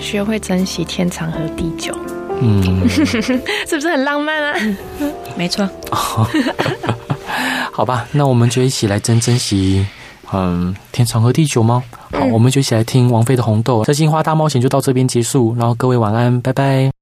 [0.00, 1.96] 学会珍惜天长和地久，
[2.40, 4.58] 嗯， 是不是很浪漫啊？
[5.36, 5.68] 没错，
[7.70, 9.86] 好吧，那我们就一起来珍珍惜，
[10.32, 11.82] 嗯，天长和地久吗？
[12.12, 13.82] 好，我们就一起来听王菲的《红豆》。
[13.84, 16.99] 真心话大冒险就到这边结束，然后各位晚安，拜拜。